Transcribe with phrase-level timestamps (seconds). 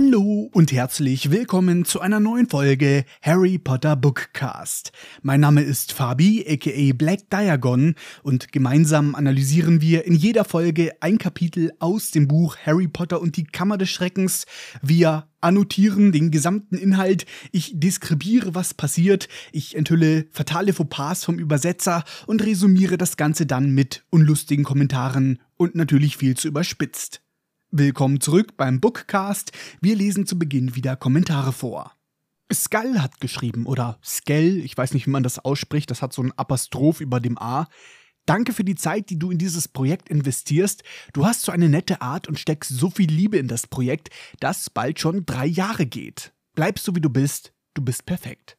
[0.00, 4.92] Hallo und herzlich willkommen zu einer neuen Folge Harry Potter Bookcast.
[5.22, 11.18] Mein Name ist Fabi, aka Black Diagon, und gemeinsam analysieren wir in jeder Folge ein
[11.18, 14.46] Kapitel aus dem Buch Harry Potter und die Kammer des Schreckens.
[14.82, 22.04] Wir annotieren den gesamten Inhalt, ich deskribiere, was passiert, ich enthülle fatale Fauxpas vom Übersetzer
[22.28, 27.20] und resümiere das Ganze dann mit unlustigen Kommentaren und natürlich viel zu überspitzt.
[27.70, 29.52] Willkommen zurück beim Bookcast.
[29.82, 31.92] Wir lesen zu Beginn wieder Kommentare vor.
[32.50, 36.22] Skull hat geschrieben, oder Skell, ich weiß nicht, wie man das ausspricht, das hat so
[36.22, 37.68] ein Apostroph über dem A.
[38.24, 40.82] Danke für die Zeit, die du in dieses Projekt investierst.
[41.12, 44.08] Du hast so eine nette Art und steckst so viel Liebe in das Projekt,
[44.40, 46.32] das bald schon drei Jahre geht.
[46.54, 48.56] Bleibst so wie du bist, du bist perfekt.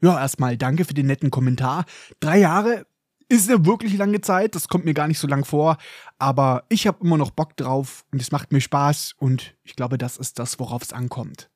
[0.00, 1.84] Ja, erstmal danke für den netten Kommentar.
[2.20, 2.86] Drei Jahre,
[3.28, 5.78] ist eine wirklich lange Zeit, das kommt mir gar nicht so lang vor,
[6.18, 9.98] aber ich habe immer noch Bock drauf und es macht mir Spaß und ich glaube,
[9.98, 11.50] das ist das, worauf es ankommt.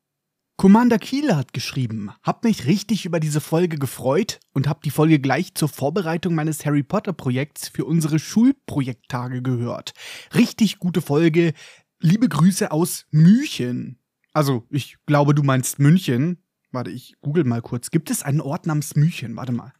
[0.57, 5.19] Commander Kiele hat geschrieben, hab mich richtig über diese Folge gefreut und hab die Folge
[5.19, 9.95] gleich zur Vorbereitung meines Harry Potter Projekts für unsere Schulprojekttage gehört.
[10.35, 11.55] Richtig gute Folge.
[11.99, 14.01] Liebe Grüße aus München.
[14.35, 16.43] Also, ich glaube, du meinst München.
[16.73, 17.91] Warte, ich google mal kurz.
[17.91, 19.37] Gibt es einen Ort namens München?
[19.37, 19.73] Warte mal.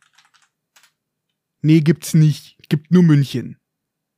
[1.63, 2.57] Nee, gibt's nicht.
[2.69, 3.59] Gibt nur München.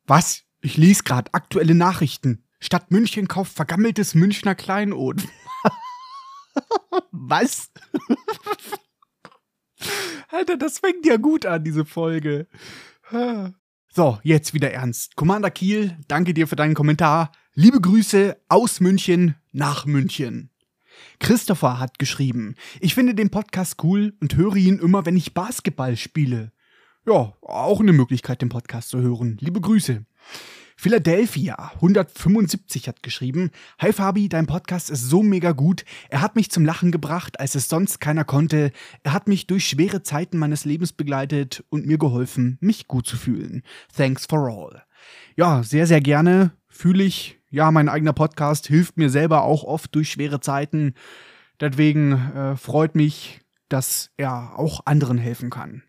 [0.06, 0.44] Was?
[0.60, 2.44] Ich lese gerade aktuelle Nachrichten.
[2.60, 5.22] Stadt München kauft vergammeltes Münchner Kleinod.
[7.10, 7.70] Was?
[10.28, 12.46] Alter, das fängt ja gut an, diese Folge.
[13.88, 15.16] So, jetzt wieder ernst.
[15.16, 17.32] Commander Kiel, danke dir für deinen Kommentar.
[17.54, 20.50] Liebe Grüße aus München nach München.
[21.19, 25.97] Christopher hat geschrieben, ich finde den Podcast cool und höre ihn immer, wenn ich Basketball
[25.97, 26.52] spiele.
[27.04, 29.36] Ja, auch eine Möglichkeit, den Podcast zu hören.
[29.40, 30.04] Liebe Grüße.
[30.76, 35.84] Philadelphia 175 hat geschrieben: Hi Fabi, dein Podcast ist so mega gut.
[36.10, 38.70] Er hat mich zum Lachen gebracht, als es sonst keiner konnte.
[39.02, 43.16] Er hat mich durch schwere Zeiten meines Lebens begleitet und mir geholfen, mich gut zu
[43.16, 43.64] fühlen.
[43.96, 44.84] Thanks for all.
[45.34, 46.52] Ja, sehr, sehr gerne.
[46.69, 47.40] Fühle ich.
[47.50, 50.94] Ja, mein eigener Podcast hilft mir selber auch oft durch schwere Zeiten.
[51.60, 55.82] Deswegen äh, freut mich, dass er auch anderen helfen kann.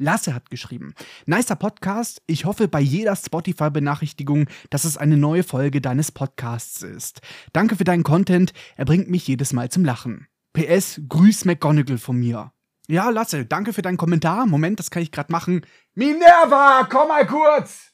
[0.00, 0.94] Lasse hat geschrieben.
[1.26, 2.22] Nicer Podcast.
[2.26, 7.20] Ich hoffe bei jeder Spotify-Benachrichtigung, dass es eine neue Folge deines Podcasts ist.
[7.52, 8.54] Danke für deinen Content.
[8.76, 10.26] Er bringt mich jedes Mal zum Lachen.
[10.54, 12.50] PS, grüß McGonagall von mir.
[12.88, 14.46] Ja, Lasse, danke für deinen Kommentar.
[14.46, 15.66] Moment, das kann ich gerade machen.
[15.94, 17.92] Minerva, komm mal kurz.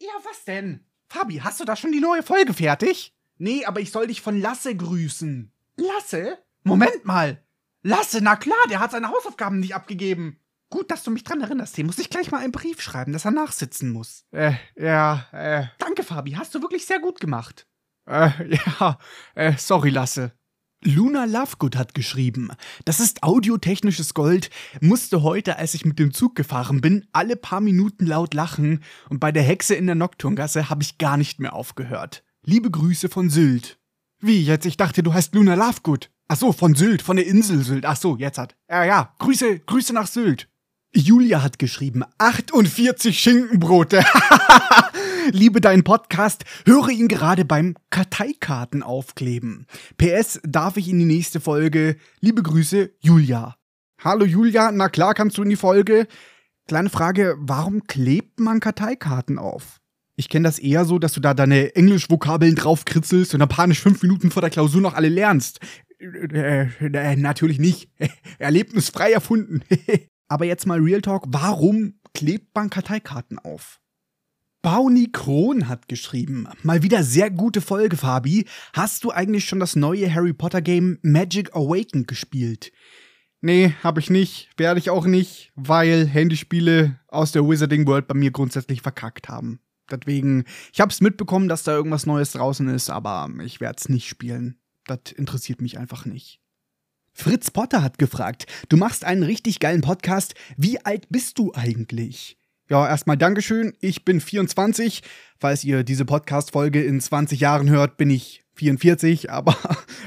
[0.00, 0.84] Ja, was denn?
[1.08, 3.14] Fabi, hast du da schon die neue Folge fertig?
[3.38, 5.52] Nee, aber ich soll dich von Lasse grüßen.
[5.76, 6.36] Lasse?
[6.64, 7.40] Moment mal.
[7.82, 10.40] Lasse, na klar, der hat seine Hausaufgaben nicht abgegeben.
[10.74, 11.78] Gut, dass du mich dran erinnerst.
[11.78, 14.24] Dem muss ich gleich mal einen Brief schreiben, dass er nachsitzen muss.
[14.32, 15.66] Äh, ja, äh.
[15.78, 16.32] Danke, Fabi.
[16.32, 17.68] Hast du wirklich sehr gut gemacht.
[18.10, 18.30] Äh,
[18.80, 18.98] ja,
[19.36, 20.32] äh, sorry, Lasse.
[20.82, 22.50] Luna Lovegood hat geschrieben,
[22.86, 27.60] das ist audiotechnisches Gold, musste heute, als ich mit dem Zug gefahren bin, alle paar
[27.60, 31.52] Minuten laut lachen und bei der Hexe in der Nocturngasse habe ich gar nicht mehr
[31.52, 32.24] aufgehört.
[32.44, 33.78] Liebe Grüße von Sylt.
[34.18, 34.66] Wie jetzt?
[34.66, 36.10] Ich dachte, du heißt Luna Lovegood.
[36.26, 37.86] Ach so, von Sylt, von der Insel Sylt.
[37.86, 38.56] Ach so, jetzt hat.
[38.68, 40.48] Ja, ja, Grüße, Grüße nach Sylt.
[40.96, 44.04] Julia hat geschrieben, 48 Schinkenbrote.
[45.32, 49.66] Liebe deinen Podcast, höre ihn gerade beim Karteikarten aufkleben.
[49.98, 51.96] PS, darf ich in die nächste Folge?
[52.20, 53.56] Liebe Grüße, Julia.
[54.02, 56.06] Hallo Julia, na klar kannst du in die Folge.
[56.68, 59.80] Kleine Frage, warum klebt man Karteikarten auf?
[60.14, 64.00] Ich kenne das eher so, dass du da deine Englischvokabeln draufkritzelst und dann panisch fünf
[64.02, 65.58] Minuten vor der Klausur noch alle lernst.
[65.98, 67.88] Äh, äh, natürlich nicht.
[68.38, 69.62] Erlebnisfrei erfunden.
[70.28, 73.80] Aber jetzt mal Real Talk, warum klebt man Karteikarten auf?
[74.62, 78.46] Bauni Kron hat geschrieben, mal wieder sehr gute Folge, Fabi.
[78.72, 82.72] Hast du eigentlich schon das neue Harry Potter Game Magic Awakened gespielt?
[83.42, 88.14] Nee, hab ich nicht, werde ich auch nicht, weil Handyspiele aus der Wizarding World bei
[88.14, 89.60] mir grundsätzlich verkackt haben.
[89.90, 94.08] Deswegen, ich hab's mitbekommen, dass da irgendwas Neues draußen ist, aber ich werde es nicht
[94.08, 94.58] spielen.
[94.86, 96.40] Das interessiert mich einfach nicht.
[97.16, 100.34] Fritz Potter hat gefragt, du machst einen richtig geilen Podcast.
[100.56, 102.36] Wie alt bist du eigentlich?
[102.68, 103.72] Ja, erstmal Dankeschön.
[103.80, 105.02] Ich bin 24.
[105.38, 109.56] Falls ihr diese Podcast-Folge in 20 Jahren hört, bin ich 44, aber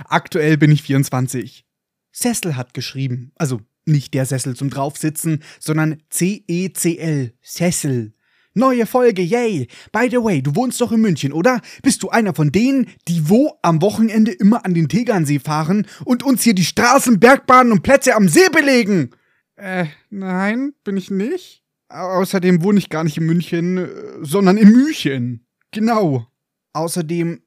[0.09, 1.65] aktuell bin ich 24.
[2.13, 8.13] Cecil hat geschrieben, also nicht der Sessel zum Draufsitzen, sondern C-E-C-L, Cecil.
[8.57, 9.67] Neue Folge, yay!
[9.91, 11.61] By the way, du wohnst doch in München, oder?
[11.83, 16.23] Bist du einer von denen, die wo am Wochenende immer an den Tegernsee fahren und
[16.23, 19.11] uns hier die Straßen, Bergbahnen und Plätze am See belegen?
[19.57, 21.61] Äh, nein, bin ich nicht.
[21.89, 23.89] Außerdem wohne ich gar nicht in München, äh,
[24.21, 25.45] sondern in Müchen.
[25.69, 26.25] Genau.
[26.73, 27.43] Außerdem,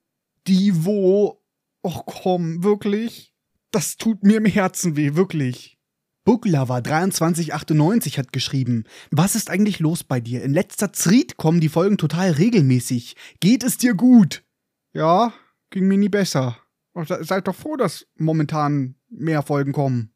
[0.47, 1.43] die wo
[1.85, 3.35] Och komm, wirklich?
[3.73, 5.80] Das tut mir im Herzen weh, wirklich.
[6.25, 10.43] Booklover 2398 hat geschrieben, was ist eigentlich los bei dir?
[10.43, 13.17] In letzter Zeit kommen die Folgen total regelmäßig.
[13.40, 14.44] Geht es dir gut?
[14.93, 15.32] Ja,
[15.70, 16.58] ging mir nie besser.
[16.94, 20.12] Seid doch froh, dass momentan mehr Folgen kommen.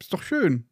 [0.00, 0.68] Ist doch schön.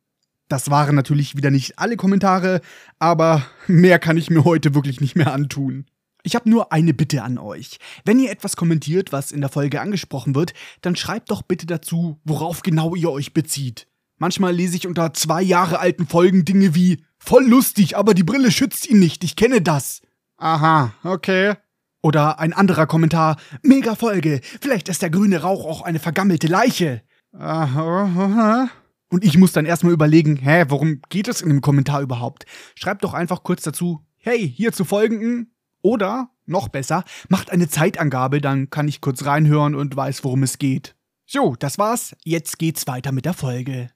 [0.49, 2.61] Das waren natürlich wieder nicht alle Kommentare,
[2.99, 5.87] aber mehr kann ich mir heute wirklich nicht mehr antun.
[6.23, 7.79] Ich habe nur eine Bitte an euch.
[8.05, 12.19] Wenn ihr etwas kommentiert, was in der Folge angesprochen wird, dann schreibt doch bitte dazu,
[12.25, 13.87] worauf genau ihr euch bezieht.
[14.21, 18.51] Manchmal lese ich unter zwei Jahre alten Folgen Dinge wie voll lustig, aber die Brille
[18.51, 20.03] schützt ihn nicht, ich kenne das.
[20.37, 21.55] Aha, okay.
[22.03, 27.03] Oder ein anderer Kommentar, mega Folge, vielleicht ist der grüne Rauch auch eine vergammelte Leiche.
[27.33, 28.69] Aha,
[29.09, 32.45] Und ich muss dann erstmal überlegen, hä, worum geht es in dem Kommentar überhaupt?
[32.75, 38.43] Schreibt doch einfach kurz dazu, hey, hier zu folgenden oder, noch besser, macht eine Zeitangabe,
[38.43, 40.95] dann kann ich kurz reinhören und weiß, worum es geht.
[41.25, 42.15] So, das war's.
[42.23, 43.89] Jetzt geht's weiter mit der Folge.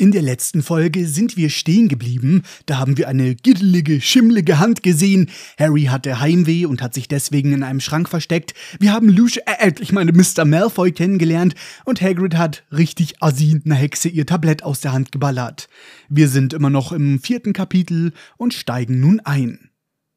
[0.00, 2.44] In der letzten Folge sind wir stehen geblieben.
[2.64, 5.28] Da haben wir eine giddelige, schimmlige Hand gesehen.
[5.58, 8.54] Harry hatte Heimweh und hat sich deswegen in einem Schrank versteckt.
[8.78, 10.46] Wir haben Lucius, äh, ich meine Mr.
[10.46, 11.54] Malfoy kennengelernt
[11.84, 15.68] und Hagrid hat richtig assi einer Hexe ihr Tablett aus der Hand geballert.
[16.08, 19.68] Wir sind immer noch im vierten Kapitel und steigen nun ein.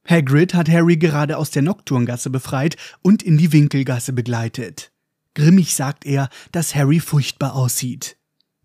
[0.08, 4.94] Hagrid hat Harry gerade aus der Nocturngasse befreit und in die Winkelgasse begleitet.
[5.34, 8.16] Grimmig sagt er, dass Harry furchtbar aussieht.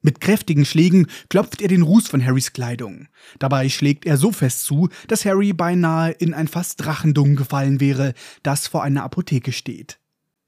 [0.03, 3.09] Mit kräftigen Schlägen klopft er den Ruß von Harrys Kleidung.
[3.39, 8.15] Dabei schlägt er so fest zu, dass Harry beinahe in ein fast Drachendung gefallen wäre,
[8.43, 9.99] das vor einer Apotheke steht.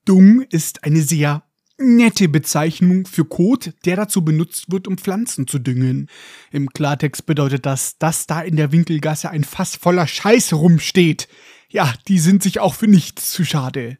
[0.05, 1.43] Dung ist eine sehr
[1.81, 6.09] nette Bezeichnung für Kot, der dazu benutzt wird, um Pflanzen zu düngen.
[6.53, 11.29] Im Klartext bedeutet das, dass da in der Winkelgasse ein Fass voller Scheiße rumsteht.
[11.69, 13.99] Ja, die sind sich auch für nichts zu schade.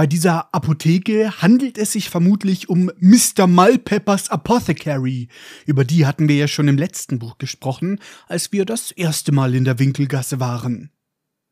[0.00, 3.46] Bei dieser Apotheke handelt es sich vermutlich um Mr.
[3.46, 5.28] Mulpeppers Apothecary.
[5.66, 9.54] Über die hatten wir ja schon im letzten Buch gesprochen, als wir das erste Mal
[9.54, 10.90] in der Winkelgasse waren.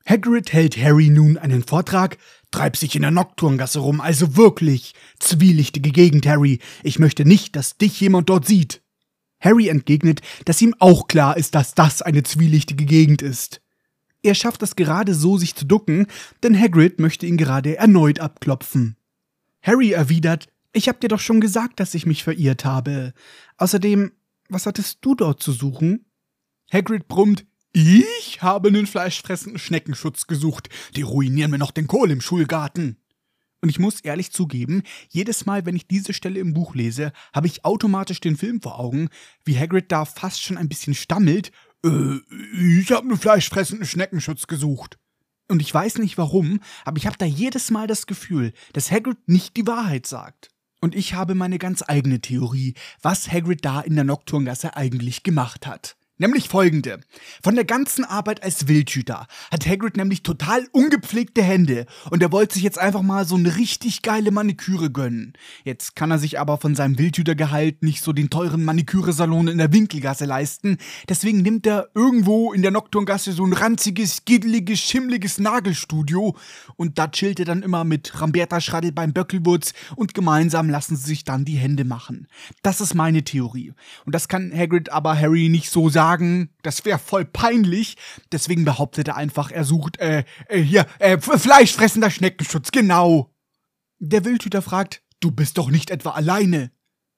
[0.07, 2.17] Hagrid hält Harry nun einen Vortrag,
[2.51, 4.95] treib sich in der Nocturngasse rum, also wirklich.
[5.19, 6.59] Zwielichtige Gegend, Harry.
[6.83, 8.81] Ich möchte nicht, dass dich jemand dort sieht.
[9.41, 13.61] Harry entgegnet, dass ihm auch klar ist, dass das eine zwielichtige Gegend ist.
[14.23, 16.07] Er schafft es gerade so, sich zu ducken,
[16.43, 18.97] denn Hagrid möchte ihn gerade erneut abklopfen.
[19.63, 23.13] Harry erwidert, ich hab dir doch schon gesagt, dass ich mich verirrt habe.
[23.57, 24.13] Außerdem,
[24.49, 26.07] was hattest du dort zu suchen?
[26.73, 30.69] Hagrid brummt, ich habe einen fleischfressenden Schneckenschutz gesucht.
[30.97, 32.97] Die ruinieren mir noch den Kohl im Schulgarten.
[33.61, 37.49] Und ich muss ehrlich zugeben, jedes Mal, wenn ich diese Stelle im Buch lese, habe
[37.49, 39.09] ich automatisch den Film vor Augen,
[39.45, 41.51] wie Hagrid da fast schon ein bisschen stammelt.
[41.85, 42.21] Äh,
[42.81, 44.99] ich habe einen fleischfressenden Schneckenschutz gesucht.
[45.49, 49.17] Und ich weiß nicht warum, aber ich habe da jedes Mal das Gefühl, dass Hagrid
[49.27, 50.51] nicht die Wahrheit sagt.
[50.81, 55.67] Und ich habe meine ganz eigene Theorie, was Hagrid da in der Nocturngasse eigentlich gemacht
[55.67, 55.98] hat.
[56.21, 56.99] Nämlich folgende.
[57.45, 62.55] Von der ganzen Arbeit als Wildhüter hat Hagrid nämlich total ungepflegte Hände und er wollte
[62.55, 65.35] sich jetzt einfach mal so eine richtig geile Maniküre gönnen.
[65.63, 69.73] Jetzt kann er sich aber von seinem Wildhütergehalt nicht so den teuren Maniküre-Salon in der
[69.73, 70.79] Winkelgasse leisten.
[71.09, 76.35] Deswegen nimmt er irgendwo in der Nocturngasse so ein ranziges, giddeliges, schimmliges Nagelstudio
[76.75, 81.07] und da chillt er dann immer mit Ramberta Schraddel beim Böckelwurz und gemeinsam lassen sie
[81.07, 82.27] sich dann die Hände machen.
[82.65, 83.73] Das ist meine Theorie.
[84.05, 87.97] Und das kann Hagrid aber Harry nicht so sagen sagen, das wäre voll peinlich.
[88.33, 93.31] Deswegen behauptet er einfach, er sucht, äh, äh hier, äh, fleischfressender Schneckenschutz, genau.
[93.99, 96.71] Der Wildhüter fragt, du bist doch nicht etwa alleine.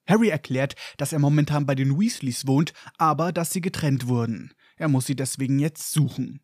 [0.07, 4.53] Harry erklärt, dass er momentan bei den Weasleys wohnt, aber dass sie getrennt wurden.
[4.75, 6.41] Er muss sie deswegen jetzt suchen.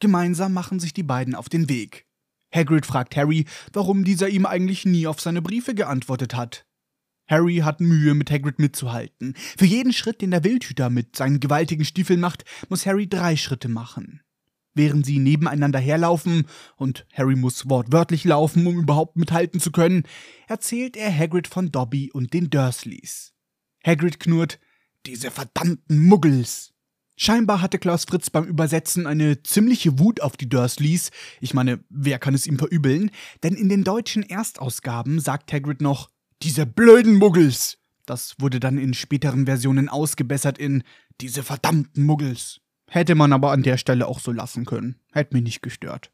[0.00, 2.06] Gemeinsam machen sich die beiden auf den Weg.
[2.54, 6.66] Hagrid fragt Harry, warum dieser ihm eigentlich nie auf seine Briefe geantwortet hat.
[7.26, 9.34] Harry hat Mühe, mit Hagrid mitzuhalten.
[9.56, 13.68] Für jeden Schritt, den der Wildhüter mit seinen gewaltigen Stiefeln macht, muss Harry drei Schritte
[13.68, 14.20] machen.
[14.74, 20.02] Während sie nebeneinander herlaufen, und Harry muss wortwörtlich laufen, um überhaupt mithalten zu können,
[20.48, 23.32] erzählt er Hagrid von Dobby und den Dursleys.
[23.84, 24.58] Hagrid knurrt,
[25.06, 26.72] diese verdammten Muggels.
[27.16, 31.12] Scheinbar hatte Klaus Fritz beim Übersetzen eine ziemliche Wut auf die Dursleys.
[31.40, 33.12] Ich meine, wer kann es ihm verübeln?
[33.44, 36.10] Denn in den deutschen Erstausgaben sagt Hagrid noch,
[36.42, 37.78] diese blöden Muggels!
[38.06, 40.82] Das wurde dann in späteren Versionen ausgebessert in
[41.20, 42.60] diese verdammten Muggels.
[42.88, 45.00] Hätte man aber an der Stelle auch so lassen können.
[45.12, 46.10] Hätte mich nicht gestört.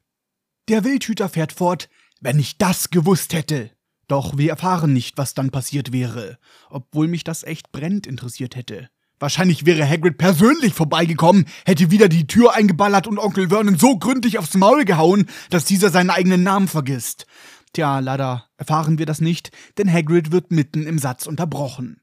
[0.69, 1.89] Der Wildhüter fährt fort,
[2.21, 3.71] wenn ich das gewusst hätte.
[4.07, 8.89] Doch wir erfahren nicht, was dann passiert wäre, obwohl mich das echt brennend interessiert hätte.
[9.21, 14.39] Wahrscheinlich wäre Hagrid persönlich vorbeigekommen, hätte wieder die Tür eingeballert und Onkel Vernon so gründlich
[14.39, 17.27] aufs Maul gehauen, dass dieser seinen eigenen Namen vergisst.
[17.73, 22.01] Tja, leider erfahren wir das nicht, denn Hagrid wird mitten im Satz unterbrochen.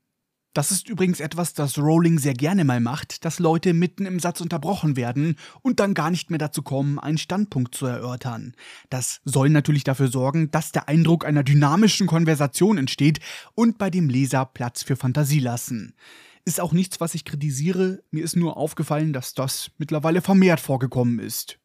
[0.57, 4.41] Das ist übrigens etwas, das Rowling sehr gerne mal macht, dass Leute mitten im Satz
[4.41, 8.55] unterbrochen werden und dann gar nicht mehr dazu kommen, einen Standpunkt zu erörtern.
[8.89, 13.19] Das soll natürlich dafür sorgen, dass der Eindruck einer dynamischen Konversation entsteht
[13.53, 15.93] und bei dem Leser Platz für Fantasie lassen.
[16.43, 21.19] Ist auch nichts, was ich kritisiere, mir ist nur aufgefallen, dass das mittlerweile vermehrt vorgekommen
[21.19, 21.59] ist.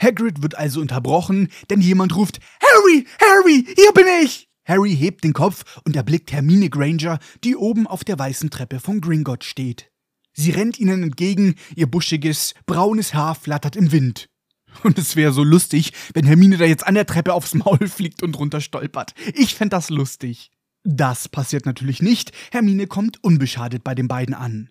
[0.00, 4.48] Hagrid wird also unterbrochen, denn jemand ruft Harry, Harry, hier bin ich!
[4.66, 9.00] Harry hebt den Kopf und erblickt Hermine Granger, die oben auf der weißen Treppe von
[9.00, 9.90] Gringotts steht.
[10.32, 14.28] Sie rennt ihnen entgegen, ihr buschiges, braunes Haar flattert im Wind.
[14.82, 18.22] Und es wäre so lustig, wenn Hermine da jetzt an der Treppe aufs Maul fliegt
[18.22, 19.14] und runter stolpert.
[19.34, 20.50] Ich fänd das lustig.
[20.84, 22.32] Das passiert natürlich nicht.
[22.52, 24.70] Hermine kommt unbeschadet bei den beiden an.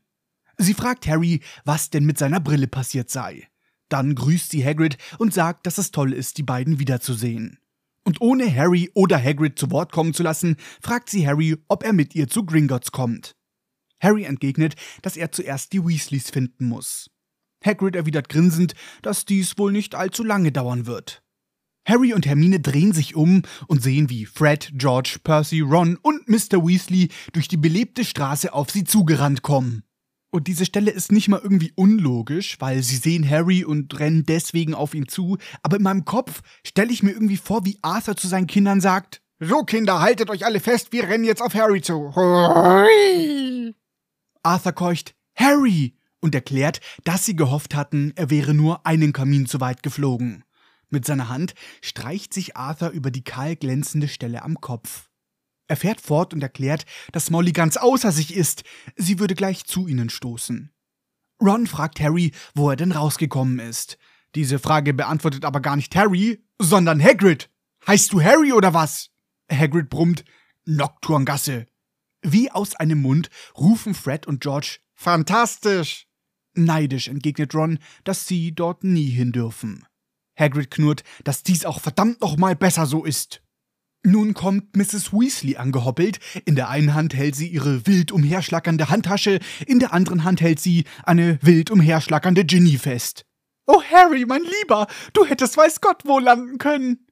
[0.57, 3.47] Sie fragt Harry, was denn mit seiner Brille passiert sei.
[3.89, 7.59] Dann grüßt sie Hagrid und sagt, dass es toll ist, die beiden wiederzusehen.
[8.03, 11.93] Und ohne Harry oder Hagrid zu Wort kommen zu lassen, fragt sie Harry, ob er
[11.93, 13.35] mit ihr zu Gringotts kommt.
[13.99, 17.09] Harry entgegnet, dass er zuerst die Weasleys finden muss.
[17.63, 21.23] Hagrid erwidert grinsend, dass dies wohl nicht allzu lange dauern wird.
[21.87, 26.65] Harry und Hermine drehen sich um und sehen, wie Fred, George, Percy, Ron und Mr.
[26.65, 29.83] Weasley durch die belebte Straße auf sie zugerannt kommen.
[30.35, 34.73] Und diese Stelle ist nicht mal irgendwie unlogisch, weil sie sehen Harry und rennen deswegen
[34.73, 38.27] auf ihn zu, aber in meinem Kopf stelle ich mir irgendwie vor, wie Arthur zu
[38.27, 42.13] seinen Kindern sagt, So Kinder, haltet euch alle fest, wir rennen jetzt auf Harry zu.
[44.43, 45.95] Arthur keucht, Harry!
[46.19, 50.43] und erklärt, dass sie gehofft hatten, er wäre nur einen Kamin zu weit geflogen.
[50.89, 55.07] Mit seiner Hand streicht sich Arthur über die kahl glänzende Stelle am Kopf.
[55.67, 58.63] Er fährt fort und erklärt, dass Molly ganz außer sich ist.
[58.95, 60.71] Sie würde gleich zu ihnen stoßen.
[61.41, 63.97] Ron fragt Harry, wo er denn rausgekommen ist.
[64.35, 67.49] Diese Frage beantwortet aber gar nicht Harry, sondern Hagrid.
[67.87, 69.09] Heißt du Harry oder was?
[69.51, 70.23] Hagrid brummt,
[70.65, 71.67] Nocturngasse.
[72.21, 76.07] Wie aus einem Mund rufen Fred und George, Fantastisch!
[76.53, 79.85] Neidisch entgegnet Ron, dass sie dort nie hin dürfen.
[80.37, 83.41] Hagrid knurrt, dass dies auch verdammt nochmal besser so ist.
[84.05, 85.13] Nun kommt Mrs.
[85.13, 86.19] Weasley angehoppelt.
[86.45, 90.59] In der einen Hand hält sie ihre wild umherschlackernde Handtasche, in der anderen Hand hält
[90.59, 93.25] sie eine wild umherschlackernde Ginny fest.
[93.65, 97.07] Oh Harry, mein Lieber, du hättest weiß Gott wo landen können.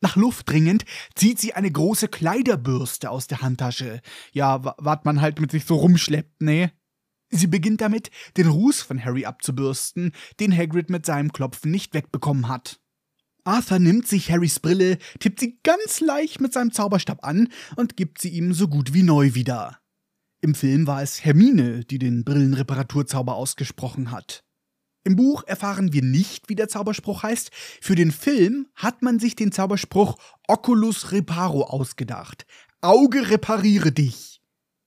[0.00, 0.84] Nach Luft dringend
[1.16, 4.00] zieht sie eine große Kleiderbürste aus der Handtasche.
[4.30, 6.70] Ja, wat man halt mit sich so rumschleppt, ne?
[7.30, 12.46] Sie beginnt damit, den Ruß von Harry abzubürsten, den Hagrid mit seinem Klopfen nicht wegbekommen
[12.46, 12.80] hat.
[13.48, 18.20] Arthur nimmt sich Harrys Brille, tippt sie ganz leicht mit seinem Zauberstab an und gibt
[18.20, 19.78] sie ihm so gut wie neu wieder.
[20.42, 24.44] Im Film war es Hermine, die den Brillenreparaturzauber ausgesprochen hat.
[25.02, 27.50] Im Buch erfahren wir nicht, wie der Zauberspruch heißt.
[27.80, 32.44] Für den Film hat man sich den Zauberspruch Oculus Reparo ausgedacht.
[32.82, 34.37] Auge repariere dich.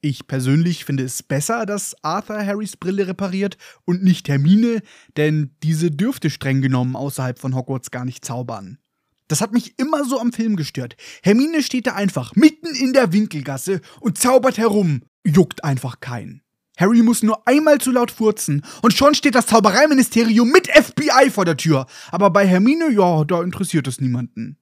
[0.03, 4.81] Ich persönlich finde es besser, dass Arthur Harrys Brille repariert und nicht Hermine,
[5.15, 8.79] denn diese dürfte streng genommen außerhalb von Hogwarts gar nicht zaubern.
[9.27, 10.95] Das hat mich immer so am Film gestört.
[11.21, 15.03] Hermine steht da einfach mitten in der Winkelgasse und zaubert herum.
[15.23, 16.41] Juckt einfach keinen.
[16.77, 21.45] Harry muss nur einmal zu laut furzen und schon steht das Zaubereiministerium mit FBI vor
[21.45, 21.85] der Tür.
[22.09, 24.57] Aber bei Hermine, ja, da interessiert es niemanden.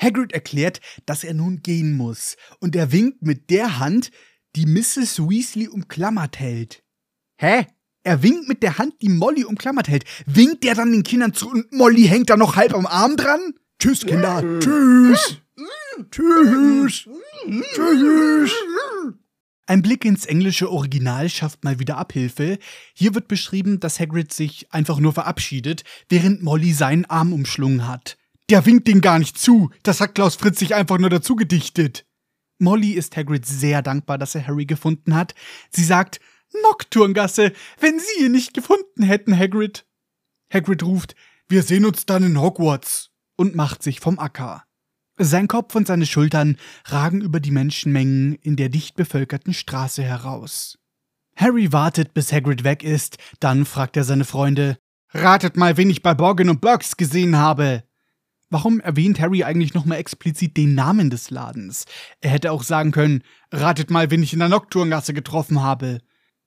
[0.00, 4.12] Hagrid erklärt, dass er nun gehen muss und er winkt mit der Hand,
[4.56, 5.20] die Mrs.
[5.28, 6.82] Weasley umklammert hält.
[7.36, 7.66] Hä?
[8.04, 10.04] Er winkt mit der Hand, die Molly umklammert hält.
[10.26, 13.54] Winkt er dann den Kindern zu und Molly hängt da noch halb am Arm dran?
[13.78, 14.42] Tschüss, Kinder.
[14.60, 15.38] Tschüss.
[16.10, 17.08] Tschüss.
[17.74, 18.54] Tschüss.
[19.66, 22.58] Ein Blick ins englische Original schafft mal wieder Abhilfe.
[22.94, 28.16] Hier wird beschrieben, dass Hagrid sich einfach nur verabschiedet, während Molly seinen Arm umschlungen hat.
[28.48, 29.70] Der winkt den gar nicht zu.
[29.82, 32.06] Das hat Klaus Fritz sich einfach nur dazu gedichtet.
[32.58, 35.34] Molly ist Hagrid sehr dankbar, dass er Harry gefunden hat.
[35.70, 36.20] Sie sagt,
[36.62, 39.86] Nocturngasse, wenn Sie ihn nicht gefunden hätten, Hagrid.
[40.52, 41.14] Hagrid ruft,
[41.48, 44.64] wir sehen uns dann in Hogwarts und macht sich vom Acker.
[45.18, 50.78] Sein Kopf und seine Schultern ragen über die Menschenmengen in der dicht bevölkerten Straße heraus.
[51.36, 54.78] Harry wartet, bis Hagrid weg ist, dann fragt er seine Freunde,
[55.14, 57.84] Ratet mal, wen ich bei Borgin und Burks gesehen habe.
[58.50, 61.84] Warum erwähnt Harry eigentlich nochmal explizit den Namen des Ladens?
[62.20, 66.00] Er hätte auch sagen können, ratet mal, wen ich in der Nocturngasse getroffen habe.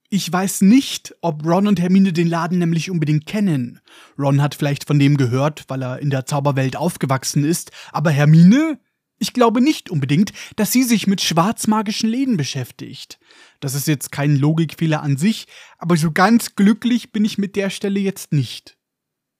[0.08, 3.80] Ich weiß nicht, ob Ron und Hermine den Laden nämlich unbedingt kennen.
[4.18, 8.78] Ron hat vielleicht von dem gehört, weil er in der Zauberwelt aufgewachsen ist, aber Hermine?
[9.18, 13.20] Ich glaube nicht unbedingt, dass sie sich mit schwarzmagischen Läden beschäftigt.
[13.60, 15.46] Das ist jetzt kein Logikfehler an sich,
[15.78, 18.76] aber so ganz glücklich bin ich mit der Stelle jetzt nicht.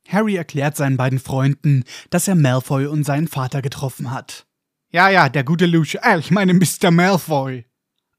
[0.09, 4.47] Harry erklärt seinen beiden Freunden, dass er Malfoy und seinen Vater getroffen hat.
[4.91, 6.91] Ja, ja, der gute Lucius, äh, ich meine Mr.
[6.91, 7.65] Malfoy.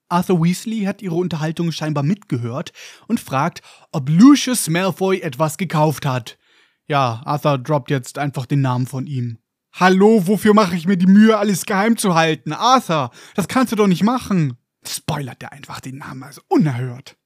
[0.09, 2.71] Arthur Weasley hat ihre Unterhaltung scheinbar mitgehört
[3.07, 3.61] und fragt,
[3.91, 6.37] ob Lucius Malfoy etwas gekauft hat.
[6.85, 9.39] Ja, Arthur droppt jetzt einfach den Namen von ihm.
[9.73, 12.53] Hallo, wofür mache ich mir die Mühe, alles geheim zu halten?
[12.53, 14.57] Arthur, das kannst du doch nicht machen.
[14.85, 17.17] Spoilert er einfach den Namen, also unerhört.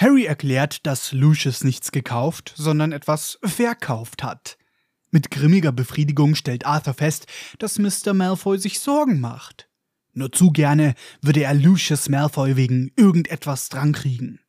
[0.00, 4.56] Harry erklärt, dass Lucius nichts gekauft, sondern etwas verkauft hat.
[5.10, 7.26] Mit grimmiger Befriedigung stellt Arthur fest,
[7.58, 8.14] dass Mr.
[8.14, 9.68] Malfoy sich Sorgen macht.
[10.14, 14.40] Nur zu gerne würde er Lucius Malfoy wegen irgendetwas drankriegen.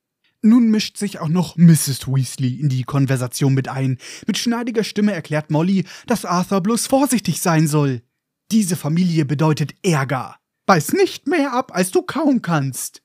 [0.42, 2.08] Nun mischt sich auch noch Mrs.
[2.08, 3.98] Weasley in die Konversation mit ein.
[4.28, 8.04] Mit schneidiger Stimme erklärt Molly, dass Arthur bloß vorsichtig sein soll.
[8.52, 10.38] Diese Familie bedeutet Ärger.
[10.66, 13.04] Beiß nicht mehr ab, als du kauen kannst.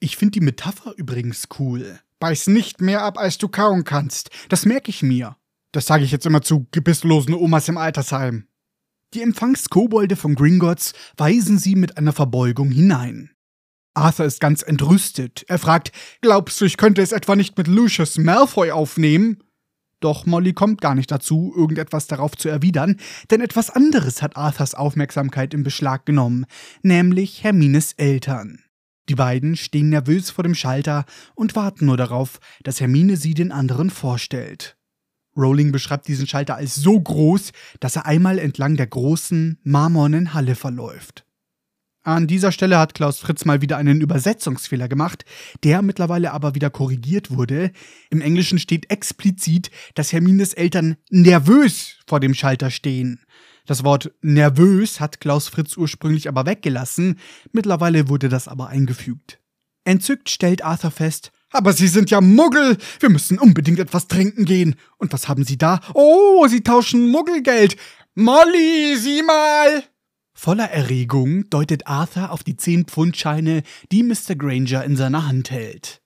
[0.00, 1.98] Ich finde die Metapher übrigens cool.
[2.20, 4.30] Beiß nicht mehr ab, als du kauen kannst.
[4.48, 5.36] Das merke ich mir.
[5.72, 8.46] Das sage ich jetzt immer zu gebisslosen Omas im Altersheim.
[9.14, 13.30] Die Empfangskobolde von Gringotts weisen sie mit einer Verbeugung hinein.
[13.94, 15.44] Arthur ist ganz entrüstet.
[15.48, 19.42] Er fragt, glaubst du, ich könnte es etwa nicht mit Lucius Malfoy aufnehmen?
[20.00, 23.00] Doch Molly kommt gar nicht dazu, irgendetwas darauf zu erwidern,
[23.30, 26.46] denn etwas anderes hat Arthurs Aufmerksamkeit in Beschlag genommen,
[26.82, 28.62] nämlich Hermines Eltern.
[29.08, 33.52] Die beiden stehen nervös vor dem Schalter und warten nur darauf, dass Hermine sie den
[33.52, 34.76] anderen vorstellt.
[35.36, 40.56] Rowling beschreibt diesen Schalter als so groß, dass er einmal entlang der großen, marmornen Halle
[40.56, 41.24] verläuft.
[42.02, 45.24] An dieser Stelle hat Klaus Fritz mal wieder einen Übersetzungsfehler gemacht,
[45.62, 47.70] der mittlerweile aber wieder korrigiert wurde.
[48.08, 53.20] Im Englischen steht explizit, dass Hermines Eltern nervös vor dem Schalter stehen.
[53.68, 57.18] Das Wort nervös hat Klaus Fritz ursprünglich aber weggelassen,
[57.52, 59.40] mittlerweile wurde das aber eingefügt.
[59.84, 62.78] Entzückt stellt Arthur fest, aber Sie sind ja Muggel.
[62.98, 64.76] Wir müssen unbedingt etwas trinken gehen.
[64.96, 65.80] Und was haben Sie da?
[65.92, 67.76] Oh, Sie tauschen Muggelgeld.
[68.14, 69.84] Molly, sieh mal!
[70.32, 74.34] Voller Erregung deutet Arthur auf die 10-Pfund-Scheine, die Mr.
[74.34, 76.00] Granger in seiner Hand hält.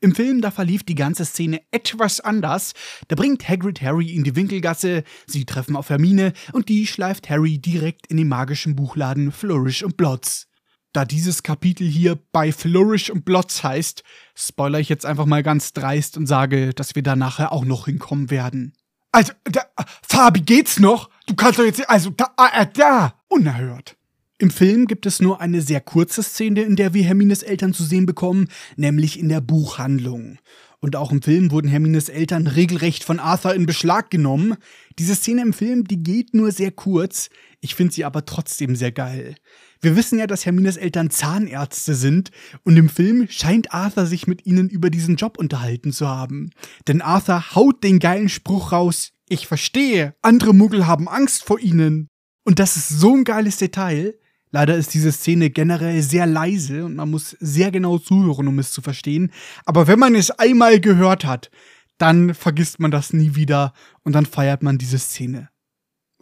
[0.00, 2.72] Im Film, da verlief die ganze Szene etwas anders.
[3.08, 7.58] Da bringt Hagrid Harry in die Winkelgasse, sie treffen auf Hermine und die schleift Harry
[7.58, 10.46] direkt in den magischen Buchladen Flourish und Blotz.
[10.92, 14.04] Da dieses Kapitel hier bei Flourish und Blotz heißt,
[14.36, 17.86] spoiler ich jetzt einfach mal ganz dreist und sage, dass wir da nachher auch noch
[17.86, 18.74] hinkommen werden.
[19.10, 19.62] Also, da,
[20.06, 21.10] Fabi, geht's noch?
[21.26, 23.97] Du kannst doch jetzt, also, da, äh, da, unerhört.
[24.40, 27.82] Im Film gibt es nur eine sehr kurze Szene, in der wir Hermines Eltern zu
[27.82, 30.38] sehen bekommen, nämlich in der Buchhandlung.
[30.78, 34.54] Und auch im Film wurden Hermines Eltern regelrecht von Arthur in Beschlag genommen.
[34.96, 37.30] Diese Szene im Film, die geht nur sehr kurz.
[37.60, 39.34] Ich finde sie aber trotzdem sehr geil.
[39.80, 42.30] Wir wissen ja, dass Hermines Eltern Zahnärzte sind
[42.62, 46.50] und im Film scheint Arthur sich mit ihnen über diesen Job unterhalten zu haben.
[46.86, 52.06] Denn Arthur haut den geilen Spruch raus, ich verstehe, andere Muggel haben Angst vor ihnen.
[52.44, 54.14] Und das ist so ein geiles Detail.
[54.50, 58.72] Leider ist diese Szene generell sehr leise und man muss sehr genau zuhören, um es
[58.72, 59.30] zu verstehen.
[59.66, 61.50] Aber wenn man es einmal gehört hat,
[61.98, 63.72] dann vergisst man das nie wieder
[64.04, 65.50] und dann feiert man diese Szene.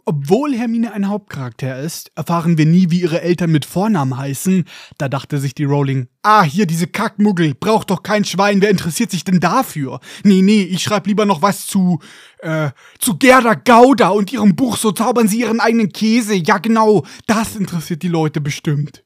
[0.09, 4.63] Obwohl Hermine ein Hauptcharakter ist, erfahren wir nie, wie ihre Eltern mit Vornamen heißen.
[4.97, 9.11] Da dachte sich die Rowling, ah, hier diese Kackmuggel, braucht doch kein Schwein, wer interessiert
[9.11, 9.99] sich denn dafür?
[10.23, 11.99] Nee, nee, ich schreib lieber noch was zu,
[12.39, 16.35] äh, zu Gerda Gauda und ihrem Buch, so zaubern sie ihren eigenen Käse.
[16.35, 19.03] Ja, genau, das interessiert die Leute bestimmt.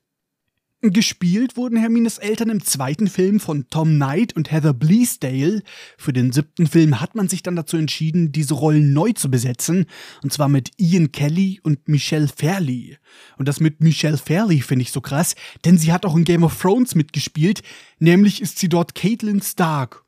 [0.84, 5.62] Gespielt wurden Hermines Eltern im zweiten Film von Tom Knight und Heather Bleasdale.
[5.96, 9.86] Für den siebten Film hat man sich dann dazu entschieden, diese Rollen neu zu besetzen,
[10.24, 12.98] und zwar mit Ian Kelly und Michelle Fairley.
[13.38, 16.44] Und das mit Michelle Fairley finde ich so krass, denn sie hat auch in Game
[16.44, 17.62] of Thrones mitgespielt,
[18.00, 20.01] nämlich ist sie dort Caitlin Stark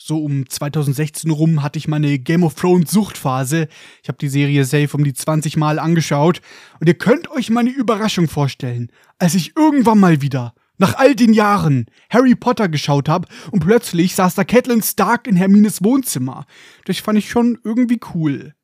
[0.00, 3.68] so um 2016 rum hatte ich meine Game of Thrones Suchtphase.
[4.02, 6.40] Ich habe die Serie safe um die 20 Mal angeschaut
[6.78, 11.32] und ihr könnt euch meine Überraschung vorstellen, als ich irgendwann mal wieder nach all den
[11.32, 16.46] Jahren Harry Potter geschaut habe und plötzlich saß da Catelyn Stark in Hermines Wohnzimmer.
[16.84, 18.54] Das fand ich schon irgendwie cool.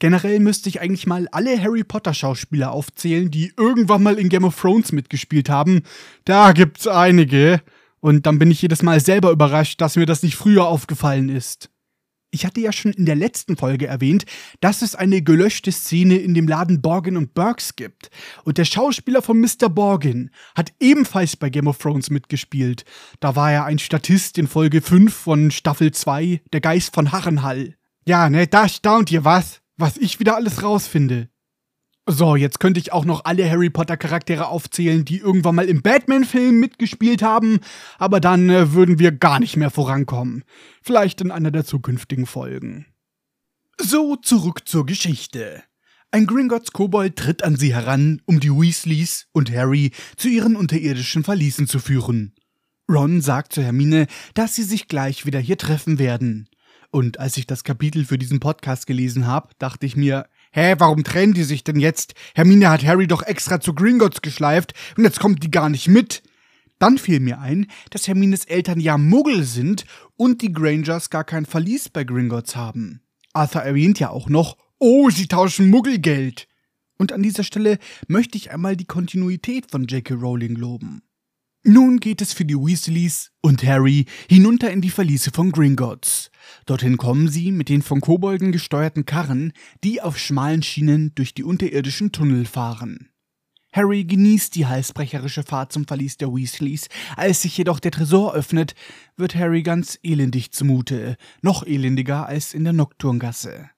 [0.00, 4.44] Generell müsste ich eigentlich mal alle Harry Potter Schauspieler aufzählen, die irgendwann mal in Game
[4.44, 5.82] of Thrones mitgespielt haben.
[6.24, 7.62] Da gibt's einige.
[8.04, 11.70] Und dann bin ich jedes Mal selber überrascht, dass mir das nicht früher aufgefallen ist.
[12.30, 14.26] Ich hatte ja schon in der letzten Folge erwähnt,
[14.60, 18.10] dass es eine gelöschte Szene in dem Laden Borgin und Burks gibt.
[18.44, 19.70] Und der Schauspieler von Mr.
[19.70, 22.84] Borgin hat ebenfalls bei Game of Thrones mitgespielt.
[23.20, 27.74] Da war er ein Statist in Folge 5 von Staffel 2, der Geist von Harrenhall.
[28.06, 31.30] Ja, ne, da staunt ihr was, was ich wieder alles rausfinde.
[32.06, 35.80] So, jetzt könnte ich auch noch alle Harry Potter Charaktere aufzählen, die irgendwann mal im
[35.80, 37.60] Batman-Film mitgespielt haben,
[37.98, 40.44] aber dann äh, würden wir gar nicht mehr vorankommen.
[40.82, 42.84] Vielleicht in einer der zukünftigen Folgen.
[43.80, 45.62] So, zurück zur Geschichte.
[46.10, 51.24] Ein Gringotts Kobold tritt an sie heran, um die Weasleys und Harry zu ihren unterirdischen
[51.24, 52.34] Verließen zu führen.
[52.88, 56.50] Ron sagt zu Hermine, dass sie sich gleich wieder hier treffen werden.
[56.90, 61.04] Und als ich das Kapitel für diesen Podcast gelesen habe, dachte ich mir, hä, warum
[61.04, 62.14] trennen die sich denn jetzt?
[62.34, 66.22] Hermine hat Harry doch extra zu Gringotts geschleift und jetzt kommt die gar nicht mit.
[66.78, 69.84] Dann fiel mir ein, dass Hermines Eltern ja Muggel sind
[70.16, 73.00] und die Grangers gar kein Verlies bei Gringotts haben.
[73.32, 76.46] Arthur erwähnt ja auch noch, oh, sie tauschen Muggelgeld.
[76.96, 80.14] Und an dieser Stelle möchte ich einmal die Kontinuität von J.K.
[80.14, 81.02] Rowling loben.
[81.64, 86.30] Nun geht es für die Weasleys und Harry hinunter in die Verliese von Gringotts.
[86.66, 91.44] Dorthin kommen sie mit den von Kobolden gesteuerten Karren, die auf schmalen Schienen durch die
[91.44, 93.10] unterirdischen Tunnel fahren.
[93.74, 96.88] Harry genießt die halsbrecherische Fahrt zum Verlies der Weasleys.
[97.16, 98.74] Als sich jedoch der Tresor öffnet,
[99.16, 103.70] wird Harry ganz elendig zumute, noch elendiger als in der Nocturngasse.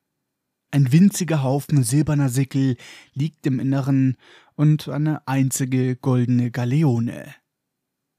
[0.70, 2.76] Ein winziger Haufen silberner Sickel
[3.14, 4.18] liegt im Inneren
[4.54, 7.34] und eine einzige goldene Galeone.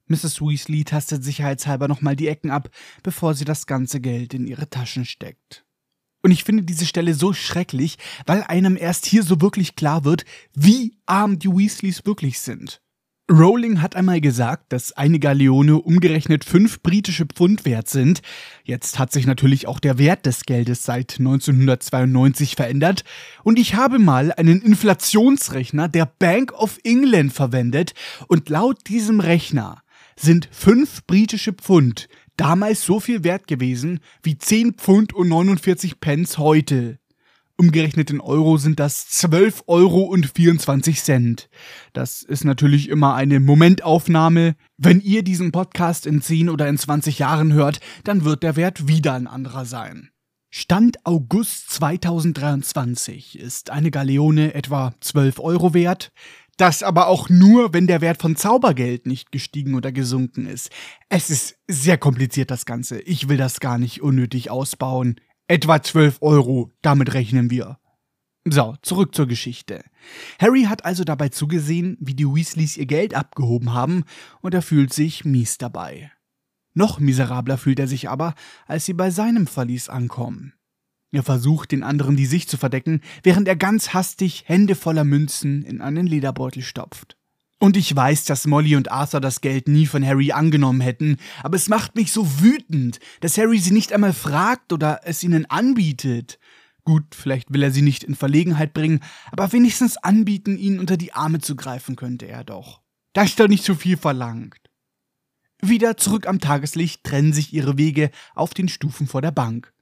[0.08, 0.40] Mrs.
[0.40, 2.70] Weasley tastet sicherheitshalber nochmal die Ecken ab,
[3.02, 5.64] bevor sie das ganze Geld in ihre Taschen steckt.
[6.22, 10.24] Und ich finde diese Stelle so schrecklich, weil einem erst hier so wirklich klar wird,
[10.52, 12.80] wie arm die Weasleys wirklich sind.
[13.30, 18.22] Rowling hat einmal gesagt, dass eine Galeone umgerechnet fünf britische Pfund wert sind.
[18.64, 23.04] Jetzt hat sich natürlich auch der Wert des Geldes seit 1992 verändert.
[23.44, 27.92] Und ich habe mal einen Inflationsrechner der Bank of England verwendet.
[28.28, 29.82] Und laut diesem Rechner
[30.18, 36.38] sind fünf britische Pfund damals so viel wert gewesen wie 10 Pfund und 49 Pence
[36.38, 36.98] heute.
[37.60, 41.50] Umgerechnet in Euro sind das 12 Euro und 24 Cent.
[41.92, 44.54] Das ist natürlich immer eine Momentaufnahme.
[44.76, 48.86] Wenn ihr diesen Podcast in 10 oder in 20 Jahren hört, dann wird der Wert
[48.86, 50.10] wieder ein anderer sein.
[50.50, 56.12] Stand August 2023 ist eine Galeone etwa 12 Euro wert.
[56.58, 60.70] Das aber auch nur, wenn der Wert von Zaubergeld nicht gestiegen oder gesunken ist.
[61.08, 63.00] Es ist sehr kompliziert, das Ganze.
[63.00, 65.20] Ich will das gar nicht unnötig ausbauen.
[65.46, 67.78] Etwa 12 Euro, damit rechnen wir.
[68.44, 69.84] So, zurück zur Geschichte.
[70.40, 74.04] Harry hat also dabei zugesehen, wie die Weasleys ihr Geld abgehoben haben,
[74.40, 76.10] und er fühlt sich mies dabei.
[76.74, 78.34] Noch miserabler fühlt er sich aber,
[78.66, 80.54] als sie bei seinem Verlies ankommen.
[81.10, 85.62] Er versucht, den anderen die Sicht zu verdecken, während er ganz hastig Hände voller Münzen
[85.62, 87.16] in einen Lederbeutel stopft.
[87.60, 91.56] Und ich weiß, dass Molly und Arthur das Geld nie von Harry angenommen hätten, aber
[91.56, 96.38] es macht mich so wütend, dass Harry sie nicht einmal fragt oder es ihnen anbietet.
[96.84, 99.00] Gut, vielleicht will er sie nicht in Verlegenheit bringen,
[99.32, 102.80] aber wenigstens anbieten, ihnen unter die Arme zu greifen könnte er doch.
[103.12, 104.60] Das ist doch nicht zu viel verlangt.
[105.60, 109.72] Wieder zurück am Tageslicht trennen sich ihre Wege auf den Stufen vor der Bank.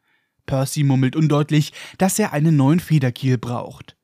[0.46, 3.96] Percy murmelt undeutlich, dass er einen neuen Federkiel braucht.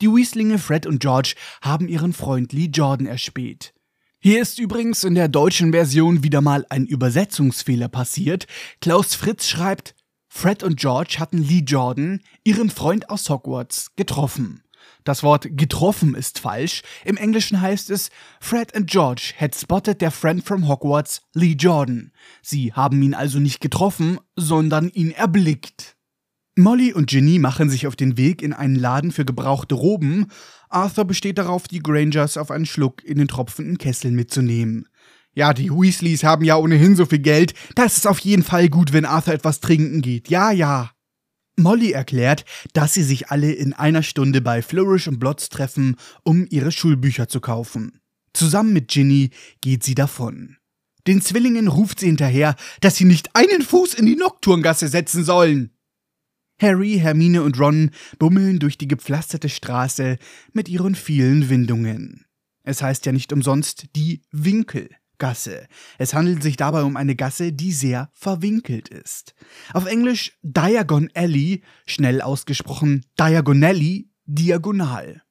[0.00, 3.72] Die Weaslinge Fred und George haben ihren Freund Lee Jordan erspäht.
[4.18, 8.46] Hier ist übrigens in der deutschen Version wieder mal ein Übersetzungsfehler passiert.
[8.80, 9.94] Klaus Fritz schreibt,
[10.28, 14.62] Fred und George hatten Lee Jordan, ihren Freund aus Hogwarts, getroffen.
[15.06, 16.82] Das Wort getroffen ist falsch.
[17.04, 22.10] Im Englischen heißt es Fred and George had spotted their friend from Hogwarts, Lee Jordan.
[22.42, 25.96] Sie haben ihn also nicht getroffen, sondern ihn erblickt.
[26.56, 30.26] Molly und Ginny machen sich auf den Weg in einen Laden für gebrauchte Roben.
[30.70, 34.88] Arthur besteht darauf, die Grangers auf einen Schluck in den tropfenden Kessel mitzunehmen.
[35.34, 37.54] Ja, die Weasleys haben ja ohnehin so viel Geld.
[37.76, 40.30] Das ist auf jeden Fall gut, wenn Arthur etwas trinken geht.
[40.30, 40.90] Ja, ja.
[41.56, 46.46] Molly erklärt, dass sie sich alle in einer Stunde bei Flourish und Blotz treffen, um
[46.50, 48.00] ihre Schulbücher zu kaufen.
[48.34, 49.30] Zusammen mit Ginny
[49.62, 50.58] geht sie davon.
[51.06, 55.70] Den Zwillingen ruft sie hinterher, dass sie nicht einen Fuß in die Nocturngasse setzen sollen.
[56.60, 60.18] Harry, Hermine und Ron bummeln durch die gepflasterte Straße
[60.52, 62.24] mit ihren vielen Windungen.
[62.62, 64.90] Es heißt ja nicht umsonst die Winkel.
[65.18, 65.66] Gasse.
[65.98, 69.34] Es handelt sich dabei um eine Gasse, die sehr verwinkelt ist.
[69.72, 75.22] Auf Englisch Diagon Alley, schnell ausgesprochen Diagonally, diagonal.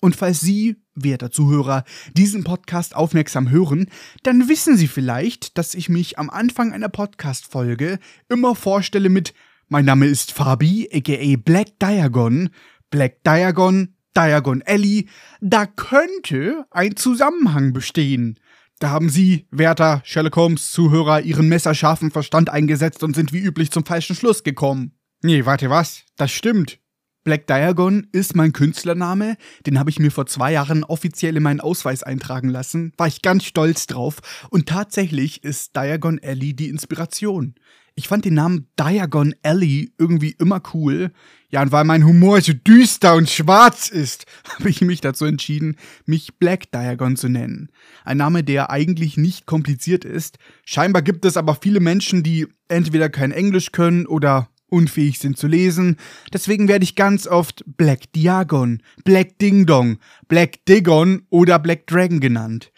[0.00, 3.86] Und falls Sie, werter Zuhörer, diesen Podcast aufmerksam hören,
[4.22, 9.32] dann wissen Sie vielleicht, dass ich mich am Anfang einer Podcast-Folge immer vorstelle mit
[9.68, 12.50] Mein Name ist Fabi, aka Black Diagon,
[12.90, 15.08] Black Diagon, Diagon Alley,
[15.40, 18.38] da könnte ein Zusammenhang bestehen.
[18.84, 23.70] Da haben Sie, werter Sherlock Holmes Zuhörer, Ihren messerscharfen Verstand eingesetzt und sind wie üblich
[23.70, 24.92] zum falschen Schluss gekommen.
[25.22, 26.02] Nee, warte, was?
[26.18, 26.80] Das stimmt.
[27.24, 29.38] Black Diagon ist mein Künstlername.
[29.64, 32.92] Den habe ich mir vor zwei Jahren offiziell in meinen Ausweis eintragen lassen.
[32.98, 34.16] War ich ganz stolz drauf.
[34.50, 37.54] Und tatsächlich ist Diagon Alley die Inspiration.
[37.96, 41.12] Ich fand den Namen Diagon Alley irgendwie immer cool.
[41.48, 44.26] Ja, und weil mein Humor so düster und schwarz ist,
[44.58, 47.70] habe ich mich dazu entschieden, mich Black Diagon zu nennen.
[48.04, 50.38] Ein Name, der eigentlich nicht kompliziert ist.
[50.64, 55.46] Scheinbar gibt es aber viele Menschen, die entweder kein Englisch können oder unfähig sind zu
[55.46, 55.96] lesen.
[56.32, 62.18] Deswegen werde ich ganz oft Black Diagon, Black Ding Dong, Black Digon oder Black Dragon
[62.18, 62.72] genannt.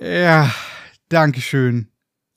[0.00, 0.50] Ja,
[1.10, 1.91] Dankeschön.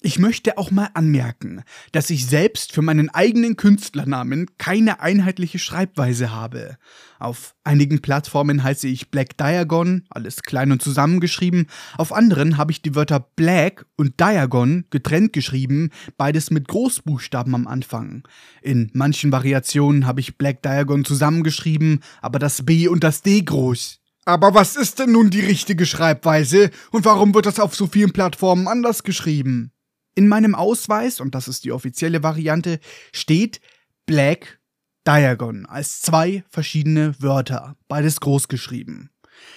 [0.05, 6.29] Ich möchte auch mal anmerken, dass ich selbst für meinen eigenen Künstlernamen keine einheitliche Schreibweise
[6.31, 6.77] habe.
[7.17, 11.65] Auf einigen Plattformen heiße ich Black Diagon, alles klein und zusammengeschrieben,
[11.97, 17.65] auf anderen habe ich die Wörter Black und Diagon getrennt geschrieben, beides mit Großbuchstaben am
[17.65, 18.27] Anfang.
[18.61, 24.01] In manchen Variationen habe ich Black Diagon zusammengeschrieben, aber das B und das D groß.
[24.25, 28.13] Aber was ist denn nun die richtige Schreibweise und warum wird das auf so vielen
[28.13, 29.71] Plattformen anders geschrieben?
[30.15, 32.79] In meinem Ausweis, und das ist die offizielle Variante,
[33.11, 33.59] steht
[34.05, 34.59] Black
[35.05, 39.11] Diagon als zwei verschiedene Wörter, beides groß geschrieben.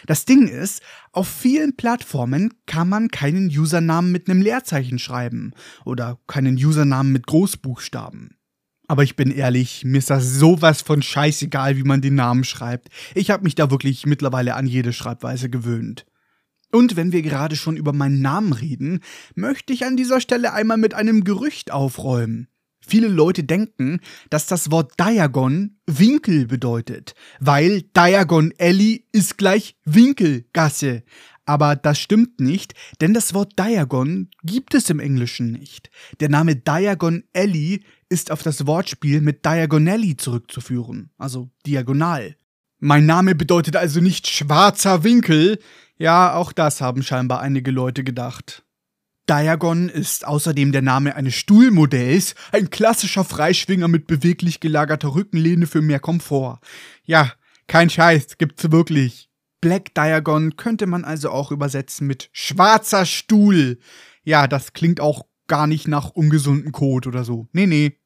[0.06, 5.52] Das Ding ist, auf vielen Plattformen kann man keinen Usernamen mit einem Leerzeichen schreiben
[5.84, 8.36] oder keinen Usernamen mit Großbuchstaben.
[8.88, 12.88] Aber ich bin ehrlich, mir ist das sowas von scheißegal, wie man den Namen schreibt.
[13.14, 16.06] Ich habe mich da wirklich mittlerweile an jede Schreibweise gewöhnt.
[16.70, 19.00] Und wenn wir gerade schon über meinen Namen reden,
[19.34, 22.48] möchte ich an dieser Stelle einmal mit einem Gerücht aufräumen.
[22.80, 24.00] Viele Leute denken,
[24.30, 31.02] dass das Wort Diagon Winkel bedeutet, weil Diagon Alley ist gleich Winkelgasse.
[31.44, 35.90] Aber das stimmt nicht, denn das Wort Diagon gibt es im Englischen nicht.
[36.20, 42.36] Der Name Diagon Alley ist auf das Wortspiel mit Diagonally zurückzuführen, also diagonal.
[42.80, 45.58] Mein Name bedeutet also nicht schwarzer Winkel,
[45.98, 48.64] ja, auch das haben scheinbar einige Leute gedacht.
[49.28, 55.82] Diagon ist außerdem der Name eines Stuhlmodells, ein klassischer Freischwinger mit beweglich gelagerter Rückenlehne für
[55.82, 56.60] mehr Komfort.
[57.04, 57.32] Ja,
[57.66, 59.28] kein Scheiß, gibt's wirklich.
[59.60, 63.78] Black Diagon könnte man also auch übersetzen mit schwarzer Stuhl.
[64.24, 67.48] Ja, das klingt auch gar nicht nach ungesunden Kot oder so.
[67.52, 67.98] Nee, nee.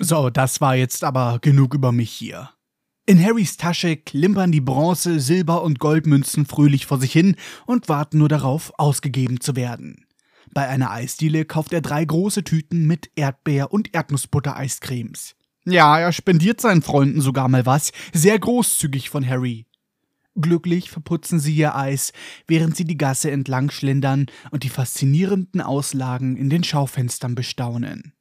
[0.00, 2.50] So, das war jetzt aber genug über mich hier.
[3.06, 7.36] In Harrys Tasche klimpern die Bronze-, Silber- und Goldmünzen fröhlich vor sich hin
[7.66, 10.06] und warten nur darauf, ausgegeben zu werden.
[10.54, 15.34] Bei einer Eisdiele kauft er drei große Tüten mit Erdbeer- und Erdnussbutter-Eiscremes.
[15.66, 19.66] Ja, er spendiert seinen Freunden sogar mal was, sehr großzügig von Harry.
[20.34, 22.12] Glücklich verputzen sie ihr Eis,
[22.46, 28.13] während sie die Gasse entlang schlendern und die faszinierenden Auslagen in den Schaufenstern bestaunen.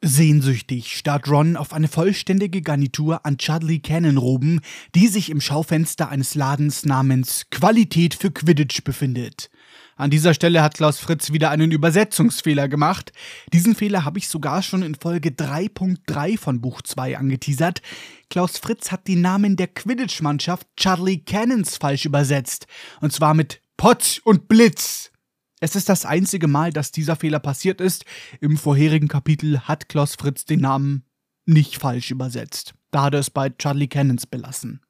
[0.00, 4.60] Sehnsüchtig starrt Ron auf eine vollständige Garnitur an Chudley Cannon-Roben,
[4.94, 9.50] die sich im Schaufenster eines Ladens namens Qualität für Quidditch befindet.
[9.96, 13.12] An dieser Stelle hat Klaus Fritz wieder einen Übersetzungsfehler gemacht.
[13.52, 17.82] Diesen Fehler habe ich sogar schon in Folge 3.3 von Buch 2 angeteasert.
[18.30, 22.68] Klaus Fritz hat die Namen der Quidditch-Mannschaft Chudley Cannons falsch übersetzt.
[23.00, 25.10] Und zwar mit Potz und Blitz.
[25.60, 28.04] Es ist das einzige Mal, dass dieser Fehler passiert ist.
[28.40, 31.04] Im vorherigen Kapitel hat Klaus Fritz den Namen
[31.46, 32.74] nicht falsch übersetzt.
[32.90, 34.80] Da hat er es bei Charlie Cannons belassen.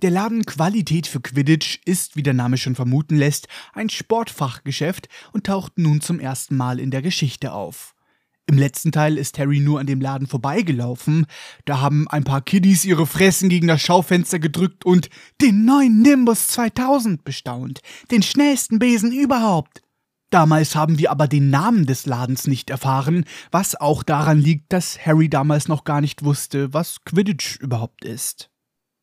[0.00, 5.44] Der Laden Qualität für Quidditch ist, wie der Name schon vermuten lässt, ein Sportfachgeschäft und
[5.44, 7.96] taucht nun zum ersten Mal in der Geschichte auf.
[8.46, 11.26] Im letzten Teil ist Harry nur an dem Laden vorbeigelaufen.
[11.66, 15.10] Da haben ein paar Kiddies ihre Fressen gegen das Schaufenster gedrückt und
[15.42, 17.82] den neuen Nimbus 2000 bestaunt.
[18.10, 19.82] Den schnellsten Besen überhaupt.
[20.30, 24.98] Damals haben wir aber den Namen des Ladens nicht erfahren, was auch daran liegt, dass
[25.04, 28.50] Harry damals noch gar nicht wusste, was Quidditch überhaupt ist.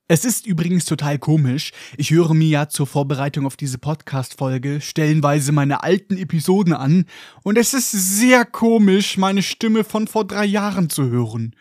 [0.07, 1.71] Es ist übrigens total komisch.
[1.97, 7.05] Ich höre mir ja zur Vorbereitung auf diese Podcast-Folge stellenweise meine alten Episoden an
[7.41, 11.55] und es ist sehr komisch, meine Stimme von vor drei Jahren zu hören.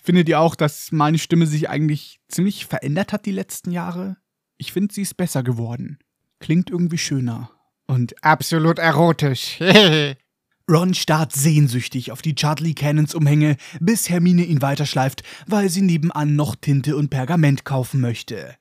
[0.00, 4.16] Findet ihr auch, dass meine Stimme sich eigentlich ziemlich verändert hat die letzten Jahre?
[4.58, 5.98] Ich finde, sie ist besser geworden.
[6.38, 7.50] Klingt irgendwie schöner
[7.88, 9.58] und absolut erotisch.
[10.70, 16.36] Ron starrt sehnsüchtig auf die Charlie Cannons Umhänge, bis Hermine ihn weiterschleift, weil sie nebenan
[16.36, 18.54] noch Tinte und Pergament kaufen möchte.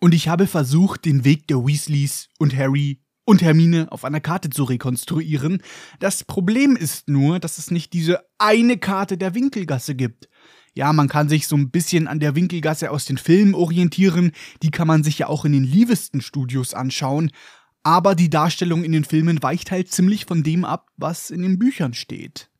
[0.00, 4.48] Und ich habe versucht, den Weg der Weasleys und Harry und Hermine auf einer Karte
[4.48, 5.62] zu rekonstruieren.
[5.98, 10.28] Das Problem ist nur, dass es nicht diese eine Karte der Winkelgasse gibt.
[10.74, 14.30] Ja, man kann sich so ein bisschen an der Winkelgasse aus den Filmen orientieren,
[14.62, 17.32] die kann man sich ja auch in den Lievesten Studios anschauen,
[17.82, 21.58] aber die Darstellung in den Filmen weicht halt ziemlich von dem ab, was in den
[21.58, 22.50] Büchern steht.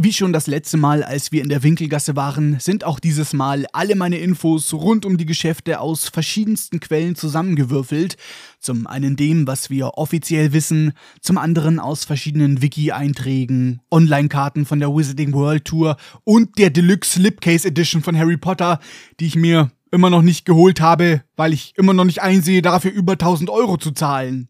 [0.00, 3.66] Wie schon das letzte Mal, als wir in der Winkelgasse waren, sind auch dieses Mal
[3.74, 8.16] alle meine Infos rund um die Geschäfte aus verschiedensten Quellen zusammengewürfelt.
[8.58, 14.88] Zum einen dem, was wir offiziell wissen, zum anderen aus verschiedenen Wiki-Einträgen, Online-Karten von der
[14.88, 18.80] Wizarding World Tour und der Deluxe Slipcase Edition von Harry Potter,
[19.20, 22.92] die ich mir immer noch nicht geholt habe, weil ich immer noch nicht einsehe, dafür
[22.92, 24.48] über 1000 Euro zu zahlen.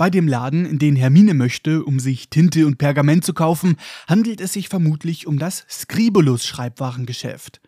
[0.00, 3.76] Bei dem Laden, in den Hermine möchte, um sich Tinte und Pergament zu kaufen,
[4.08, 7.60] handelt es sich vermutlich um das Scribulus Schreibwarengeschäft.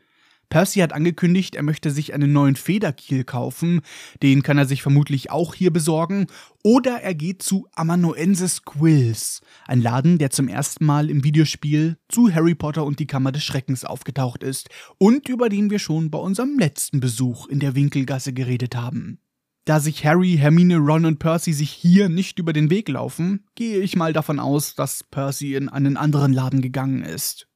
[0.48, 3.82] Percy hat angekündigt, er möchte sich einen neuen Federkiel kaufen,
[4.22, 6.26] den kann er sich vermutlich auch hier besorgen,
[6.64, 12.32] oder er geht zu Amanuensis Quills, ein Laden, der zum ersten Mal im Videospiel zu
[12.34, 16.18] Harry Potter und die Kammer des Schreckens aufgetaucht ist und über den wir schon bei
[16.18, 19.18] unserem letzten Besuch in der Winkelgasse geredet haben.
[19.64, 23.78] Da sich Harry, Hermine, Ron und Percy sich hier nicht über den Weg laufen, gehe
[23.78, 27.46] ich mal davon aus, dass Percy in einen anderen Laden gegangen ist.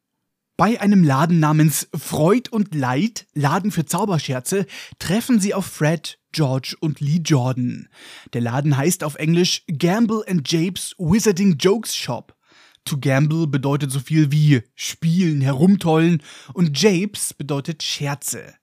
[0.57, 4.67] Bei einem Laden namens Freud und Leid, Laden für Zauberscherze,
[4.99, 7.89] treffen sie auf Fred, George und Lee Jordan.
[8.33, 12.37] Der Laden heißt auf Englisch Gamble and Japes Wizarding Jokes Shop.
[12.85, 16.23] To gamble bedeutet so viel wie spielen, herumtollen
[16.55, 18.55] und Japes bedeutet Scherze.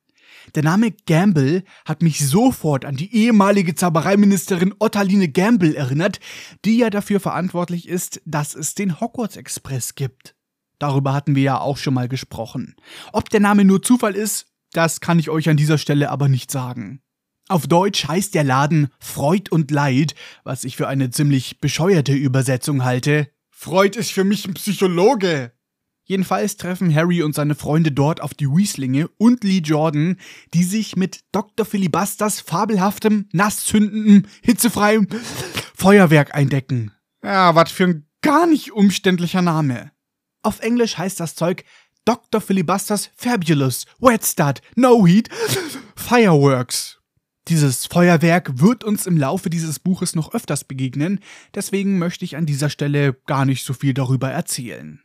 [0.56, 6.20] Der Name Gamble hat mich sofort an die ehemalige Zaubereiministerin Ottaline Gamble erinnert,
[6.66, 10.36] die ja dafür verantwortlich ist, dass es den Hogwarts Express gibt.
[10.80, 12.76] Darüber hatten wir ja auch schon mal gesprochen.
[13.14, 16.52] Ob der Name nur Zufall ist, das kann ich euch an dieser Stelle aber nicht
[16.52, 17.02] sagen.
[17.48, 22.84] Auf Deutsch heißt der Laden Freud und Leid, was ich für eine ziemlich bescheuerte Übersetzung
[22.84, 23.30] halte.
[23.50, 25.52] Freud ist für mich ein Psychologe.
[26.06, 30.18] Jedenfalls treffen Harry und seine Freunde dort auf die Weaslinge und Lee Jordan,
[30.54, 31.66] die sich mit Dr.
[31.66, 35.08] Filibusters fabelhaftem, nasszündendem, hitzefreiem
[35.76, 36.92] Feuerwerk eindecken.
[37.24, 39.92] Ja, was für ein gar nicht umständlicher Name.
[40.42, 41.64] Auf Englisch heißt das Zeug
[42.06, 42.42] Dr.
[42.42, 45.30] Filibusters Fabulous Wet Start No Heat
[45.96, 47.00] Fireworks.
[47.50, 51.20] Dieses Feuerwerk wird uns im Laufe dieses Buches noch öfters begegnen,
[51.54, 55.03] deswegen möchte ich an dieser Stelle gar nicht so viel darüber erzählen.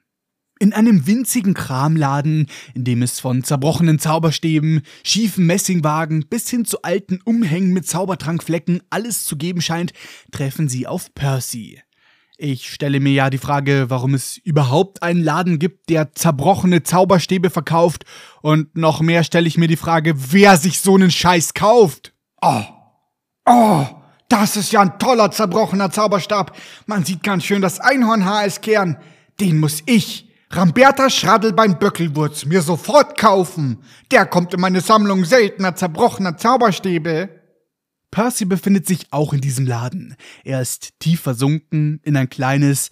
[0.61, 6.83] In einem winzigen Kramladen, in dem es von zerbrochenen Zauberstäben, schiefen Messingwagen bis hin zu
[6.83, 9.93] alten Umhängen mit Zaubertrankflecken alles zu geben scheint,
[10.33, 11.81] treffen sie auf Percy.
[12.41, 17.51] Ich stelle mir ja die Frage, warum es überhaupt einen Laden gibt, der zerbrochene Zauberstäbe
[17.51, 18.05] verkauft,
[18.43, 22.15] und noch mehr stelle ich mir die Frage, wer sich so einen Scheiß kauft.
[22.41, 22.63] Oh,
[23.45, 23.87] oh,
[24.29, 26.57] das ist ja ein toller zerbrochener Zauberstab.
[26.87, 28.99] Man sieht ganz schön das Einhornhaar als Kern.
[29.41, 33.83] Den muss ich, Ramberta Schradelbein Böckelwurz mir sofort kaufen.
[34.11, 37.29] Der kommt in meine Sammlung seltener zerbrochener Zauberstäbe.
[38.11, 40.17] Percy befindet sich auch in diesem Laden.
[40.45, 42.89] Er ist tief versunken in ein kleines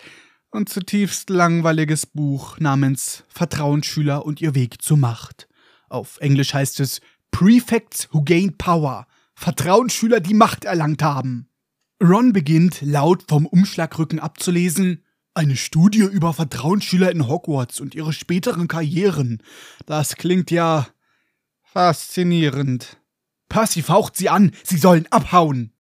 [0.50, 5.48] und zutiefst langweiliges Buch namens Vertrauensschüler und ihr Weg zur Macht.
[5.88, 9.06] Auf Englisch heißt es Prefects who gain power.
[9.34, 11.48] Vertrauensschüler, die Macht erlangt haben.
[12.02, 15.05] Ron beginnt laut vom Umschlagrücken abzulesen
[15.36, 19.42] eine Studie über Vertrauensschüler in Hogwarts und ihre späteren Karrieren.
[19.84, 20.86] Das klingt ja
[21.62, 22.98] faszinierend.
[23.48, 25.72] Percy faucht sie an, sie sollen abhauen.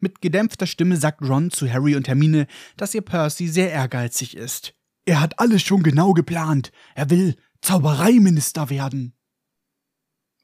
[0.00, 4.74] Mit gedämpfter Stimme sagt Ron zu Harry und Hermine, dass ihr Percy sehr ehrgeizig ist.
[5.06, 6.72] Er hat alles schon genau geplant.
[6.94, 9.14] Er will Zaubereiminister werden.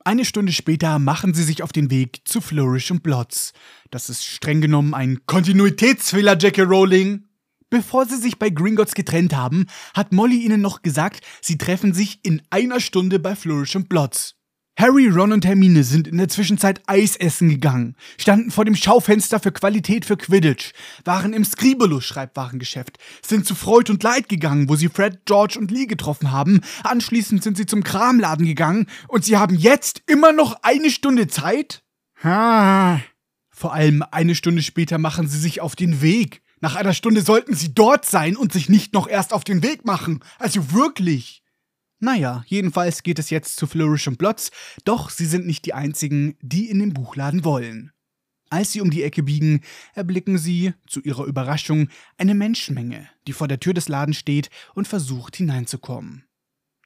[0.05, 3.53] Eine Stunde später machen sie sich auf den Weg zu Flourish und Blots.
[3.91, 7.29] Das ist streng genommen ein Kontinuitätsfehler, Jackie Rowling.
[7.73, 12.21] Bevor sie sich bei Gringotts getrennt haben, hat Molly ihnen noch gesagt, sie treffen sich
[12.23, 14.35] in einer Stunde bei Flourish und Blots.
[14.79, 19.41] Harry, Ron und Hermine sind in der Zwischenzeit Eis essen gegangen, standen vor dem Schaufenster
[19.41, 20.73] für Qualität für Quidditch,
[21.07, 25.87] waren im Scribulus-Schreibwarengeschäft, sind zu Freud und Leid gegangen, wo sie Fred, George und Lee
[25.87, 30.91] getroffen haben, anschließend sind sie zum Kramladen gegangen und sie haben jetzt immer noch eine
[30.91, 31.83] Stunde Zeit?
[32.23, 33.01] Ha.
[33.49, 36.42] Vor allem eine Stunde später machen sie sich auf den Weg.
[36.63, 39.85] Nach einer Stunde sollten sie dort sein und sich nicht noch erst auf den Weg
[39.85, 40.21] machen.
[40.39, 41.43] Also wirklich.
[41.99, 44.53] Naja, jedenfalls geht es jetzt zu Flourish und Blots,
[44.85, 47.91] doch sie sind nicht die einzigen, die in den Buchladen wollen.
[48.49, 49.63] Als sie um die Ecke biegen,
[49.95, 54.87] erblicken sie, zu ihrer Überraschung, eine Menschenmenge, die vor der Tür des Ladens steht und
[54.87, 56.27] versucht hineinzukommen.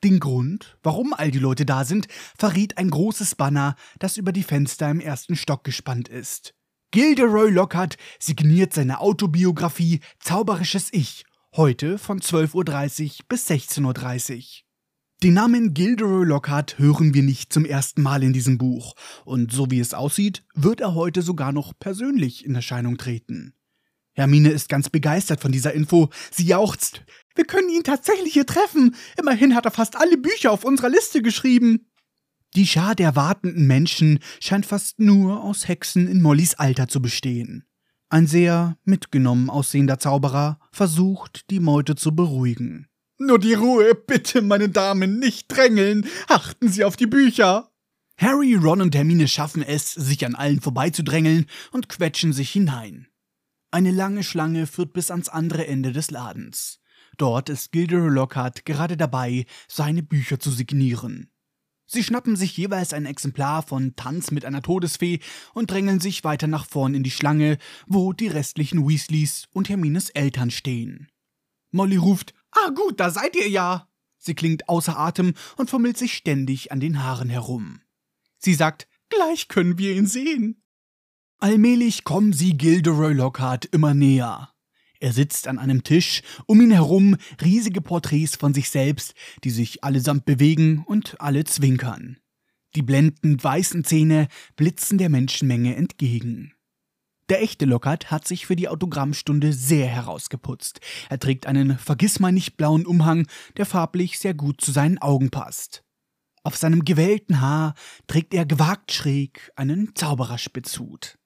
[0.03, 2.09] Den Grund, warum all die Leute da sind,
[2.39, 6.56] verriet ein großes Banner, das über die Fenster im ersten Stock gespannt ist.
[6.93, 11.25] Gilderoy Lockhart signiert seine Autobiografie Zauberisches Ich,
[11.55, 14.43] heute von 12.30 Uhr bis 16.30 Uhr.
[15.23, 19.71] Den Namen Gilderoy Lockhart hören wir nicht zum ersten Mal in diesem Buch, und so
[19.71, 23.53] wie es aussieht, wird er heute sogar noch persönlich in Erscheinung treten.
[24.13, 26.09] Hermine ist ganz begeistert von dieser Info.
[26.31, 27.03] Sie jauchzt.
[27.35, 28.95] Wir können ihn tatsächlich hier treffen.
[29.19, 31.87] Immerhin hat er fast alle Bücher auf unserer Liste geschrieben.
[32.55, 37.65] Die Schar der wartenden Menschen scheint fast nur aus Hexen in Mollys Alter zu bestehen.
[38.09, 42.87] Ein sehr mitgenommen aussehender Zauberer versucht, die Meute zu beruhigen.
[43.19, 46.07] Nur die Ruhe, bitte, meine Damen, nicht drängeln.
[46.29, 47.71] Achten Sie auf die Bücher.
[48.19, 53.09] Harry, Ron und Hermine schaffen es, sich an allen vorbeizudrängeln und quetschen sich hinein.
[53.71, 56.81] Eine lange Schlange führt bis ans andere Ende des Ladens.
[57.19, 61.31] Dort ist Gilderoy Lockhart gerade dabei, seine Bücher zu signieren.
[61.87, 65.21] Sie schnappen sich jeweils ein Exemplar von Tanz mit einer Todesfee
[65.55, 70.11] und drängeln sich weiter nach vorn in die Schlange, wo die restlichen Weasleys und Hermines
[70.11, 71.09] Eltern stehen.
[71.71, 73.89] Molly ruft, Ah gut, da seid ihr ja.
[74.19, 77.81] Sie klingt außer Atem und fummelt sich ständig an den Haaren herum.
[78.39, 80.63] Sie sagt, gleich können wir ihn sehen.
[81.39, 84.56] Allmählich kommen sie Gilderoy Lockhart immer näher.
[85.01, 89.85] Er sitzt an einem Tisch, um ihn herum riesige Porträts von sich selbst, die sich
[89.85, 92.19] allesamt bewegen und alle zwinkern.
[92.75, 96.53] Die blendend weißen Zähne blitzen der Menschenmenge entgegen.
[97.29, 100.81] Der echte Lockhart hat sich für die Autogrammstunde sehr herausgeputzt.
[101.09, 103.27] Er trägt einen vergissmeinnicht blauen Umhang,
[103.57, 105.83] der farblich sehr gut zu seinen Augen passt.
[106.45, 107.75] Auf seinem gewellten Haar
[108.07, 111.19] trägt er gewagt schräg einen Zaubererspitzhut.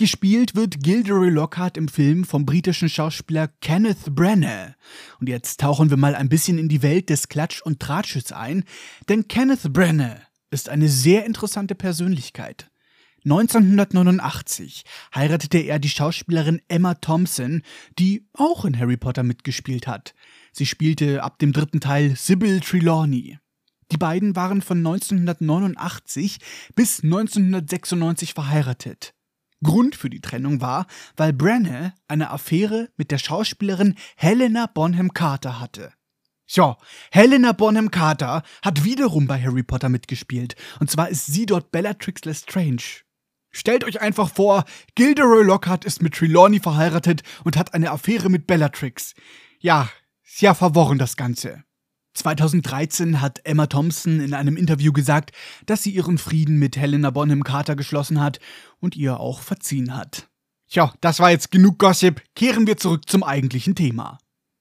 [0.00, 4.74] Gespielt wird Gilderoy Lockhart im Film vom britischen Schauspieler Kenneth Branagh.
[5.20, 8.64] Und jetzt tauchen wir mal ein bisschen in die Welt des Klatsch- und Tratsches ein,
[9.10, 12.70] denn Kenneth Branagh ist eine sehr interessante Persönlichkeit.
[13.26, 14.84] 1989
[15.14, 17.60] heiratete er die Schauspielerin Emma Thompson,
[17.98, 20.14] die auch in Harry Potter mitgespielt hat.
[20.52, 23.38] Sie spielte ab dem dritten Teil Sybil Trelawney.
[23.92, 26.38] Die beiden waren von 1989
[26.74, 29.12] bis 1996 verheiratet.
[29.62, 30.86] Grund für die Trennung war,
[31.16, 35.92] weil Branagh eine Affäre mit der Schauspielerin Helena Bonham Carter hatte.
[36.46, 36.76] So,
[37.12, 40.56] Helena Bonham Carter hat wiederum bei Harry Potter mitgespielt.
[40.80, 43.04] Und zwar ist sie dort Bellatrix Lestrange.
[43.52, 48.46] Stellt euch einfach vor, Gilderoy Lockhart ist mit Trelawney verheiratet und hat eine Affäre mit
[48.46, 49.14] Bellatrix.
[49.60, 49.88] Ja,
[50.22, 51.64] sehr verworren das Ganze.
[52.14, 55.32] 2013 hat Emma Thompson in einem Interview gesagt,
[55.66, 58.40] dass sie ihren Frieden mit Helena Bonham Carter geschlossen hat
[58.80, 60.28] und ihr auch verziehen hat.
[60.68, 62.22] Tja, das war jetzt genug Gossip.
[62.34, 64.18] Kehren wir zurück zum eigentlichen Thema.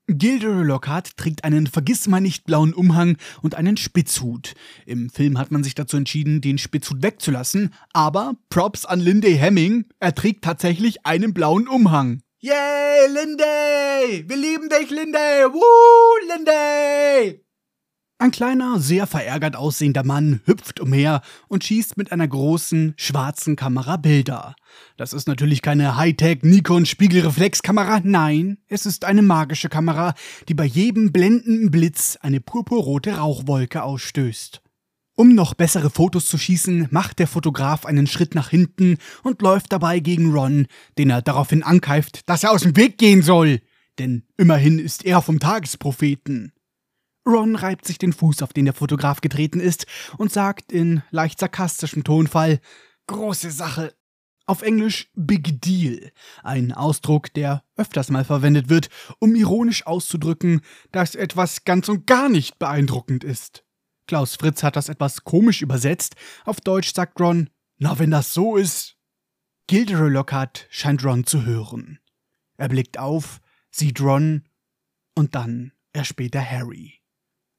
[0.08, 4.56] Gilderoy Lockhart trägt einen vergissmeinnicht blauen Umhang und einen Spitzhut.
[4.88, 9.86] Im Film hat man sich dazu entschieden, den Spitzhut wegzulassen, aber Props an Linday Hemming,
[10.00, 12.22] er trägt tatsächlich einen blauen Umhang.
[12.42, 14.24] Yay, Linday!
[14.26, 15.44] Wir lieben dich, Linday!
[15.52, 15.60] Woo,
[16.34, 17.44] Linday!
[18.18, 23.98] Ein kleiner, sehr verärgert aussehender Mann hüpft umher und schießt mit einer großen, schwarzen Kamera
[23.98, 24.56] Bilder.
[24.96, 30.14] Das ist natürlich keine Hightech Nikon Spiegelreflexkamera, nein, es ist eine magische Kamera,
[30.48, 34.62] die bei jedem blendenden Blitz eine purpurrote Rauchwolke ausstößt.
[35.20, 39.74] Um noch bessere Fotos zu schießen, macht der Fotograf einen Schritt nach hinten und läuft
[39.74, 40.66] dabei gegen Ron,
[40.98, 43.60] den er daraufhin ankeift, dass er aus dem Weg gehen soll.
[43.98, 46.54] Denn immerhin ist er vom Tagespropheten.
[47.28, 51.42] Ron reibt sich den Fuß, auf den der Fotograf getreten ist, und sagt in leicht
[51.42, 52.62] sarkastischem Tonfall
[53.08, 53.94] Große Sache.
[54.46, 56.14] Auf Englisch Big Deal,
[56.44, 58.88] ein Ausdruck, der öfters mal verwendet wird,
[59.20, 60.62] um ironisch auszudrücken,
[60.94, 63.66] dass etwas ganz und gar nicht beeindruckend ist.
[64.10, 66.16] Klaus Fritz hat das etwas komisch übersetzt.
[66.44, 68.98] Auf Deutsch sagt Ron, na wenn das so ist.
[69.68, 72.00] Gilderoy Lockhart scheint Ron zu hören.
[72.58, 73.40] Er blickt auf,
[73.70, 74.50] sieht Ron
[75.14, 76.96] und dann er Harry.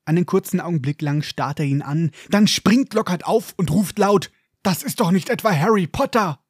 [0.05, 4.33] Einen kurzen Augenblick lang starrt er ihn an, dann springt Lockhart auf und ruft laut:
[4.65, 6.45] Das ist doch nicht etwa Harry Potter!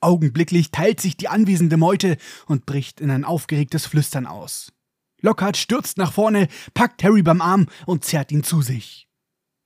[0.00, 2.16] Augenblicklich teilt sich die anwesende Meute
[2.46, 4.72] und bricht in ein aufgeregtes Flüstern aus.
[5.20, 9.08] Lockhart stürzt nach vorne, packt Harry beim Arm und zerrt ihn zu sich.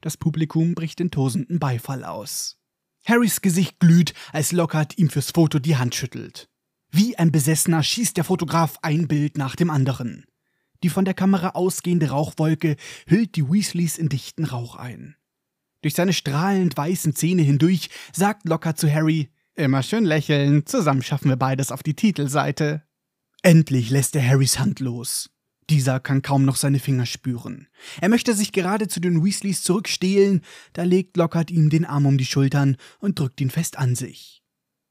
[0.01, 2.59] Das Publikum bricht in tosenden Beifall aus.
[3.05, 6.49] Harrys Gesicht glüht, als Lockhart ihm fürs Foto die Hand schüttelt.
[6.91, 10.25] Wie ein Besessener schießt der Fotograf ein Bild nach dem anderen.
[10.83, 12.77] Die von der Kamera ausgehende Rauchwolke
[13.07, 15.17] hüllt die Weasleys in dichten Rauch ein.
[15.83, 21.29] Durch seine strahlend weißen Zähne hindurch sagt Locker zu Harry: Immer schön lächeln, zusammen schaffen
[21.29, 22.83] wir beides auf die Titelseite.
[23.43, 25.31] Endlich lässt er Harrys Hand los.
[25.69, 27.69] Dieser kann kaum noch seine Finger spüren.
[28.01, 30.43] Er möchte sich gerade zu den Weasleys zurückstehlen,
[30.75, 34.43] da legt Lockhart ihm den Arm um die Schultern und drückt ihn fest an sich.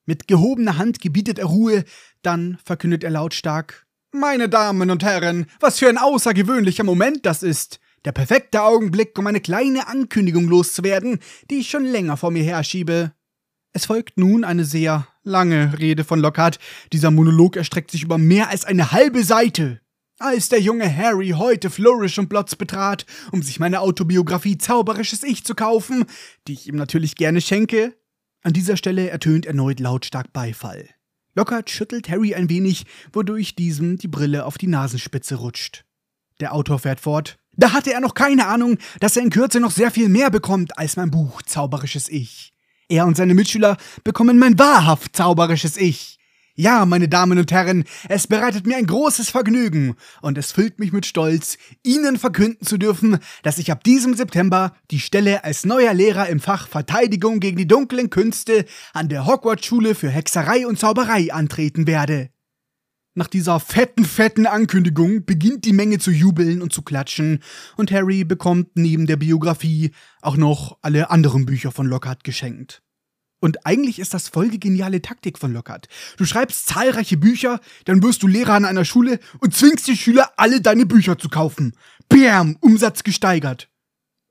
[0.06, 1.86] Mit gehobener Hand gebietet er Ruhe,
[2.22, 7.80] dann verkündet er lautstark meine Damen und Herren, was für ein außergewöhnlicher Moment das ist.
[8.06, 11.20] Der perfekte Augenblick, um eine kleine Ankündigung loszuwerden,
[11.50, 13.12] die ich schon länger vor mir herschiebe.
[13.74, 16.60] Es folgt nun eine sehr Lange Rede von Lockhart.
[16.94, 19.82] Dieser Monolog erstreckt sich über mehr als eine halbe Seite.
[20.18, 25.44] Als der junge Harry heute Flourish und Blotz betrat, um sich meine Autobiografie Zauberisches Ich
[25.44, 26.06] zu kaufen,
[26.48, 27.94] die ich ihm natürlich gerne schenke,
[28.42, 30.88] an dieser Stelle ertönt erneut lautstark Beifall.
[31.34, 35.84] Lockhart schüttelt Harry ein wenig, wodurch diesem die Brille auf die Nasenspitze rutscht.
[36.40, 37.38] Der Autor fährt fort.
[37.52, 40.78] Da hatte er noch keine Ahnung, dass er in Kürze noch sehr viel mehr bekommt
[40.78, 42.54] als mein Buch Zauberisches Ich.
[42.88, 46.20] Er und seine Mitschüler bekommen mein wahrhaft zauberisches Ich.
[46.58, 50.94] Ja, meine Damen und Herren, es bereitet mir ein großes Vergnügen und es füllt mich
[50.94, 55.94] mit Stolz, Ihnen verkünden zu dürfen, dass ich ab diesem September die Stelle als neuer
[55.94, 61.34] Lehrer im Fach Verteidigung gegen die dunklen Künste an der Hogwarts-Schule für Hexerei und Zauberei
[61.34, 62.30] antreten werde.
[63.16, 67.40] Nach dieser fetten, fetten Ankündigung beginnt die Menge zu jubeln und zu klatschen
[67.76, 69.92] und Harry bekommt neben der Biografie
[70.22, 72.85] auch noch alle anderen Bücher von Lockhart geschenkt.
[73.46, 75.88] Und eigentlich ist das voll die geniale Taktik von Lockhart.
[76.18, 80.32] Du schreibst zahlreiche Bücher, dann wirst du Lehrer an einer Schule und zwingst die Schüler,
[80.36, 81.74] alle deine Bücher zu kaufen.
[82.10, 83.70] Bam, Umsatz gesteigert.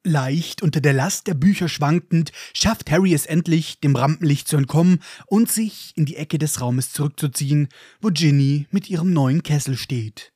[0.03, 4.99] Leicht unter der Last der Bücher schwankend, schafft Harry es endlich, dem Rampenlicht zu entkommen
[5.27, 7.69] und sich in die Ecke des Raumes zurückzuziehen,
[8.01, 10.33] wo Ginny mit ihrem neuen Kessel steht.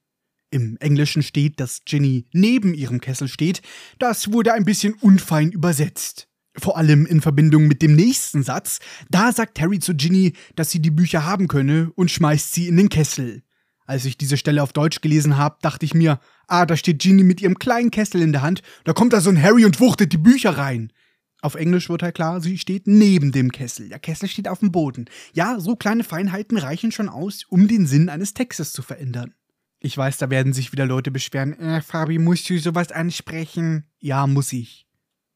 [0.53, 3.61] Im Englischen steht, dass Ginny neben ihrem Kessel steht.
[3.99, 6.28] Das wurde ein bisschen unfein übersetzt.
[6.59, 8.81] Vor allem in Verbindung mit dem nächsten Satz.
[9.11, 12.77] Da sagt Harry zu Ginny, dass sie die Bücher haben könne und schmeißt sie in
[12.77, 13.43] den Kessel.
[13.87, 17.23] Als ich diese Stelle auf Deutsch gelesen habe, dachte ich mir, ah, da steht Ginny
[17.23, 20.13] mit ihrem kleinen Kessel in der Hand, da kommt da so ein Harry und wuchtet
[20.13, 20.93] die Bücher rein.
[21.41, 23.89] Auf Englisch wird halt klar, sie steht neben dem Kessel.
[23.89, 25.07] Der Kessel steht auf dem Boden.
[25.33, 29.35] Ja, so kleine Feinheiten reichen schon aus, um den Sinn eines Textes zu verändern.
[29.79, 31.53] Ich weiß, da werden sich wieder Leute beschweren.
[31.55, 33.85] Äh, Fabi, musst du sowas ansprechen?
[34.01, 34.88] Ja, muss ich.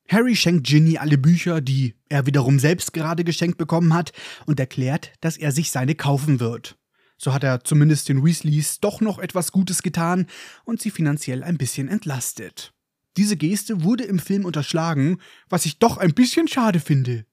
[0.09, 4.13] Harry schenkt Ginny alle Bücher, die er wiederum selbst gerade geschenkt bekommen hat,
[4.47, 6.77] und erklärt, dass er sich seine kaufen wird.
[7.17, 10.27] So hat er zumindest den Weasleys doch noch etwas Gutes getan
[10.65, 12.75] und sie finanziell ein bisschen entlastet.
[13.17, 17.25] Diese Geste wurde im Film unterschlagen, was ich doch ein bisschen schade finde.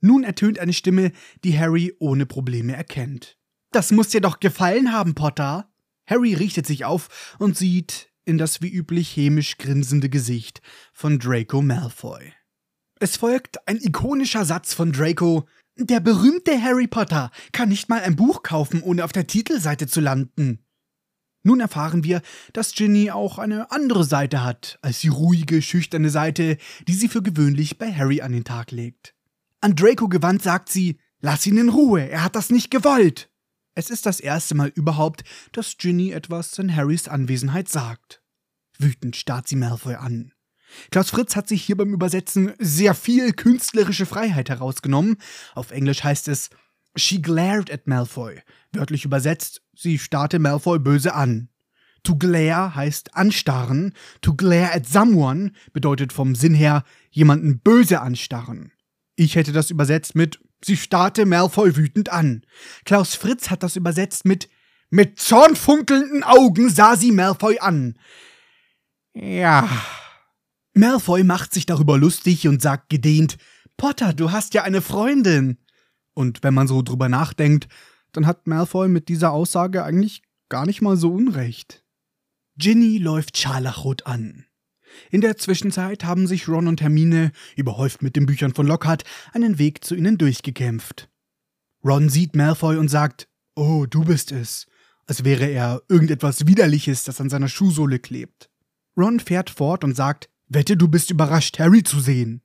[0.00, 1.12] Nun ertönt eine Stimme,
[1.44, 3.36] die Harry ohne Probleme erkennt.
[3.72, 5.70] Das muss dir doch gefallen haben, Potter.
[6.06, 10.60] Harry richtet sich auf und sieht in das wie üblich hämisch grinsende Gesicht
[10.92, 12.32] von Draco Malfoy.
[12.98, 15.46] Es folgt ein ikonischer Satz von Draco,
[15.76, 20.00] der berühmte Harry Potter kann nicht mal ein Buch kaufen, ohne auf der Titelseite zu
[20.00, 20.58] landen.
[21.42, 22.20] Nun erfahren wir,
[22.52, 27.22] dass Ginny auch eine andere Seite hat, als die ruhige, schüchterne Seite, die sie für
[27.22, 29.14] gewöhnlich bei Harry an den Tag legt.
[29.62, 33.29] An Draco gewandt sagt sie, lass ihn in Ruhe, er hat das nicht gewollt.
[33.74, 38.22] Es ist das erste Mal überhaupt, dass Ginny etwas in Harrys Anwesenheit sagt.
[38.78, 40.32] Wütend starrt sie Malfoy an.
[40.90, 45.16] Klaus Fritz hat sich hier beim Übersetzen sehr viel künstlerische Freiheit herausgenommen.
[45.54, 46.50] Auf Englisch heißt es
[46.96, 48.40] She glared at Malfoy.
[48.72, 51.48] Wörtlich übersetzt, sie starrte Malfoy böse an.
[52.02, 53.94] To glare heißt anstarren.
[54.22, 58.72] To glare at someone bedeutet vom Sinn her jemanden böse anstarren.
[59.16, 62.42] Ich hätte das übersetzt mit Sie starrte Malfoy wütend an.
[62.84, 64.48] Klaus Fritz hat das übersetzt mit
[64.90, 67.98] Mit zornfunkelnden Augen sah sie Malfoy an.
[69.14, 69.68] Ja,
[70.74, 73.36] Malfoy macht sich darüber lustig und sagt gedehnt,
[73.76, 75.58] Potter, du hast ja eine Freundin.
[76.14, 77.68] Und wenn man so drüber nachdenkt,
[78.12, 81.84] dann hat Malfoy mit dieser Aussage eigentlich gar nicht mal so unrecht.
[82.56, 84.44] Ginny läuft scharlachrot an.
[85.10, 89.58] In der Zwischenzeit haben sich Ron und Hermine, überhäuft mit den Büchern von Lockhart, einen
[89.58, 91.08] Weg zu ihnen durchgekämpft.
[91.84, 94.66] Ron sieht Malfoy und sagt, Oh, du bist es,
[95.06, 98.50] als wäre er irgendetwas Widerliches, das an seiner Schuhsohle klebt.
[98.96, 102.42] Ron fährt fort und sagt, Wette, du bist überrascht, Harry zu sehen.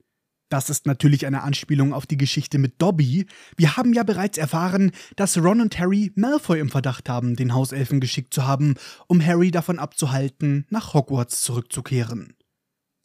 [0.50, 3.26] Das ist natürlich eine Anspielung auf die Geschichte mit Dobby.
[3.58, 8.00] Wir haben ja bereits erfahren, dass Ron und Harry Malfoy im Verdacht haben, den Hauselfen
[8.00, 8.76] geschickt zu haben,
[9.08, 12.36] um Harry davon abzuhalten, nach Hogwarts zurückzukehren.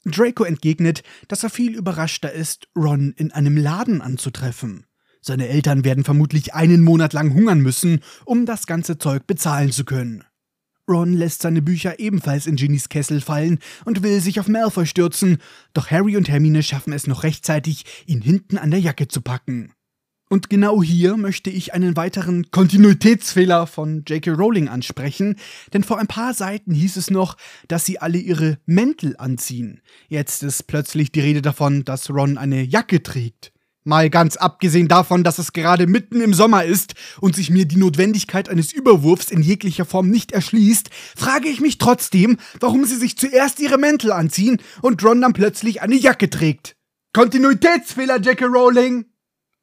[0.05, 4.86] Draco entgegnet, dass er viel überraschter ist, Ron in einem Laden anzutreffen.
[5.22, 9.84] Seine Eltern werden vermutlich einen Monat lang hungern müssen, um das ganze Zeug bezahlen zu
[9.84, 10.24] können.
[10.91, 15.38] Ron lässt seine Bücher ebenfalls in Ginnys Kessel fallen und will sich auf Malfoy stürzen,
[15.72, 19.72] doch Harry und Hermine schaffen es noch rechtzeitig, ihn hinten an der Jacke zu packen.
[20.28, 24.30] Und genau hier möchte ich einen weiteren Kontinuitätsfehler von J.K.
[24.30, 25.36] Rowling ansprechen,
[25.72, 27.36] denn vor ein paar Seiten hieß es noch,
[27.66, 29.80] dass sie alle ihre Mäntel anziehen.
[30.09, 33.53] Jetzt ist plötzlich die Rede davon, dass Ron eine Jacke trägt.
[33.85, 37.78] Mal ganz abgesehen davon, dass es gerade mitten im Sommer ist und sich mir die
[37.78, 43.16] Notwendigkeit eines Überwurfs in jeglicher Form nicht erschließt, frage ich mich trotzdem, warum sie sich
[43.16, 46.76] zuerst ihre Mäntel anziehen und Ron dann plötzlich eine Jacke trägt.
[47.14, 49.07] Kontinuitätsfehler, Jackie Rowling!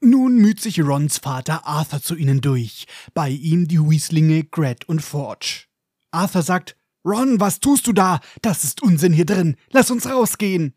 [0.01, 5.01] Nun müht sich Rons Vater Arthur zu ihnen durch, bei ihm die Weaslinge Gret und
[5.01, 5.65] Forge.
[6.11, 8.19] Arthur sagt, Ron, was tust du da?
[8.41, 9.55] Das ist Unsinn hier drin.
[9.71, 10.73] Lass uns rausgehen.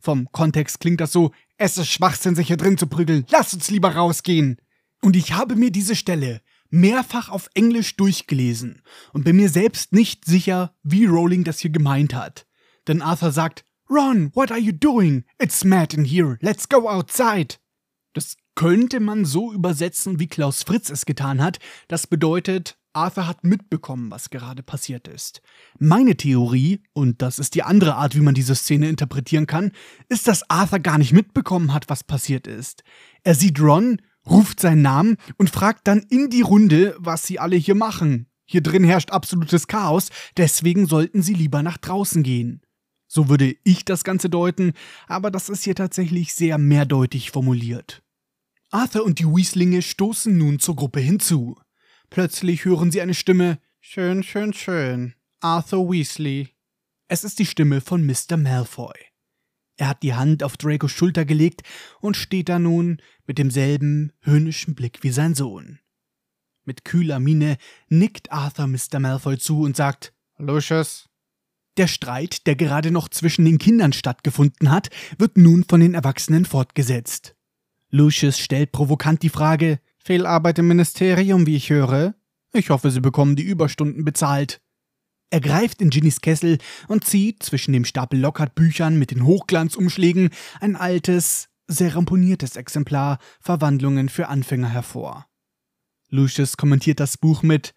[0.00, 3.26] Vom Kontext klingt das so, es ist Schwachsinn, sich hier drin zu prügeln.
[3.30, 4.58] Lass uns lieber rausgehen.
[5.02, 6.40] Und ich habe mir diese Stelle
[6.70, 8.82] mehrfach auf Englisch durchgelesen
[9.12, 12.46] und bin mir selbst nicht sicher, wie Rowling das hier gemeint hat.
[12.88, 15.24] Denn Arthur sagt, Ron, what are you doing?
[15.38, 16.38] It's mad in here.
[16.40, 17.56] Let's go outside.
[18.14, 21.58] Das könnte man so übersetzen, wie Klaus Fritz es getan hat.
[21.88, 25.42] Das bedeutet, Arthur hat mitbekommen, was gerade passiert ist.
[25.78, 29.72] Meine Theorie, und das ist die andere Art, wie man diese Szene interpretieren kann,
[30.08, 32.84] ist, dass Arthur gar nicht mitbekommen hat, was passiert ist.
[33.22, 37.56] Er sieht Ron, ruft seinen Namen und fragt dann in die Runde, was sie alle
[37.56, 38.26] hier machen.
[38.46, 42.60] Hier drin herrscht absolutes Chaos, deswegen sollten sie lieber nach draußen gehen.
[43.06, 44.72] So würde ich das Ganze deuten,
[45.06, 48.02] aber das ist hier tatsächlich sehr mehrdeutig formuliert.
[48.70, 51.56] Arthur und die Weaslinge stoßen nun zur Gruppe hinzu.
[52.14, 53.58] Plötzlich hören sie eine Stimme.
[53.80, 55.14] Schön, schön, schön.
[55.40, 56.50] Arthur Weasley.
[57.08, 58.36] Es ist die Stimme von Mr.
[58.36, 58.94] Malfoy.
[59.78, 61.62] Er hat die Hand auf Dracos Schulter gelegt
[62.00, 65.80] und steht da nun mit demselben höhnischen Blick wie sein Sohn.
[66.64, 67.56] Mit kühler Miene
[67.88, 69.00] nickt Arthur Mr.
[69.00, 71.08] Malfoy zu und sagt: Lucius.
[71.78, 74.88] Der Streit, der gerade noch zwischen den Kindern stattgefunden hat,
[75.18, 77.34] wird nun von den Erwachsenen fortgesetzt.
[77.90, 82.14] Lucius stellt provokant die Frage: Fehlarbeit im Ministerium, wie ich höre?
[82.52, 84.60] Ich hoffe, Sie bekommen die Überstunden bezahlt.
[85.30, 90.28] Er greift in Ginnys Kessel und zieht zwischen dem Stapel Lockhart-Büchern mit den Hochglanzumschlägen
[90.60, 95.26] ein altes, sehr ramponiertes Exemplar Verwandlungen für Anfänger hervor.
[96.10, 97.74] Lucius kommentiert das Buch mit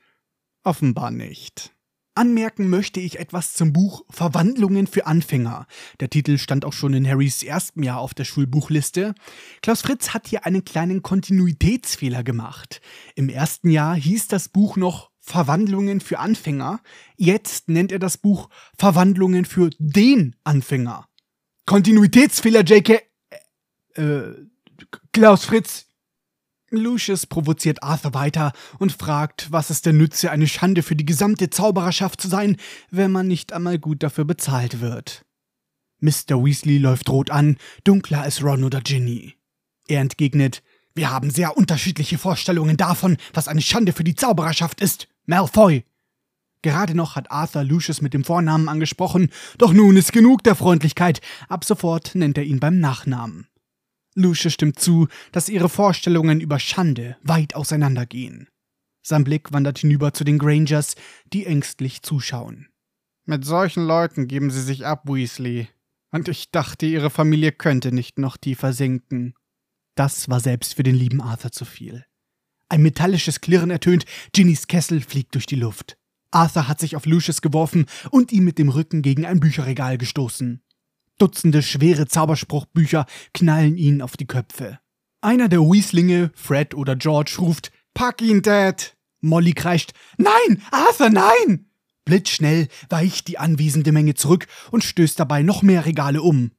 [0.63, 1.76] Offenbar nicht.
[2.17, 5.67] Anmerken möchte ich etwas zum Buch Verwandlungen für Anfänger.
[5.99, 9.13] Der Titel stand auch schon in Harrys ersten Jahr auf der Schulbuchliste.
[9.61, 12.81] Klaus Fritz hat hier einen kleinen Kontinuitätsfehler gemacht.
[13.15, 16.81] Im ersten Jahr hieß das Buch noch Verwandlungen für Anfänger.
[17.17, 21.07] Jetzt nennt er das Buch Verwandlungen für den Anfänger.
[21.65, 23.01] Kontinuitätsfehler, JK.
[23.93, 24.21] Äh,
[25.11, 25.86] Klaus Fritz,
[26.77, 31.49] Lucius provoziert Arthur weiter und fragt, was es denn nütze, eine Schande für die gesamte
[31.49, 32.57] Zaubererschaft zu sein,
[32.89, 35.25] wenn man nicht einmal gut dafür bezahlt wird.
[35.99, 36.43] Mr.
[36.43, 39.35] Weasley läuft rot an, dunkler als Ron oder Ginny.
[39.87, 40.63] Er entgegnet,
[40.93, 45.07] wir haben sehr unterschiedliche Vorstellungen davon, was eine Schande für die Zaubererschaft ist.
[45.25, 45.83] Malfoy!
[46.63, 51.21] Gerade noch hat Arthur Lucius mit dem Vornamen angesprochen, doch nun ist genug der Freundlichkeit.
[51.47, 53.47] Ab sofort nennt er ihn beim Nachnamen.
[54.17, 58.49] Lucius stimmt zu, dass ihre Vorstellungen über Schande weit auseinandergehen.
[59.03, 60.95] Sein Blick wandert hinüber zu den Grangers,
[61.31, 62.67] die ängstlich zuschauen.
[63.25, 65.67] Mit solchen Leuten geben sie sich ab, Weasley.
[66.11, 69.35] Und ich dachte, ihre Familie könnte nicht noch tiefer sinken.
[69.95, 72.05] Das war selbst für den lieben Arthur zu viel.
[72.69, 75.97] Ein metallisches Klirren ertönt, Ginnys Kessel fliegt durch die Luft.
[76.31, 80.61] Arthur hat sich auf Lucius geworfen und ihn mit dem Rücken gegen ein Bücherregal gestoßen.
[81.17, 84.79] Dutzende schwere Zauberspruchbücher knallen ihnen auf die Köpfe.
[85.21, 88.95] Einer der Weaslinge, Fred oder George, ruft Pack ihn, Dad!
[89.21, 91.71] Molly kreischt Nein, Arthur, nein!
[92.05, 96.51] Blitzschnell weicht die anwesende Menge zurück und stößt dabei noch mehr Regale um.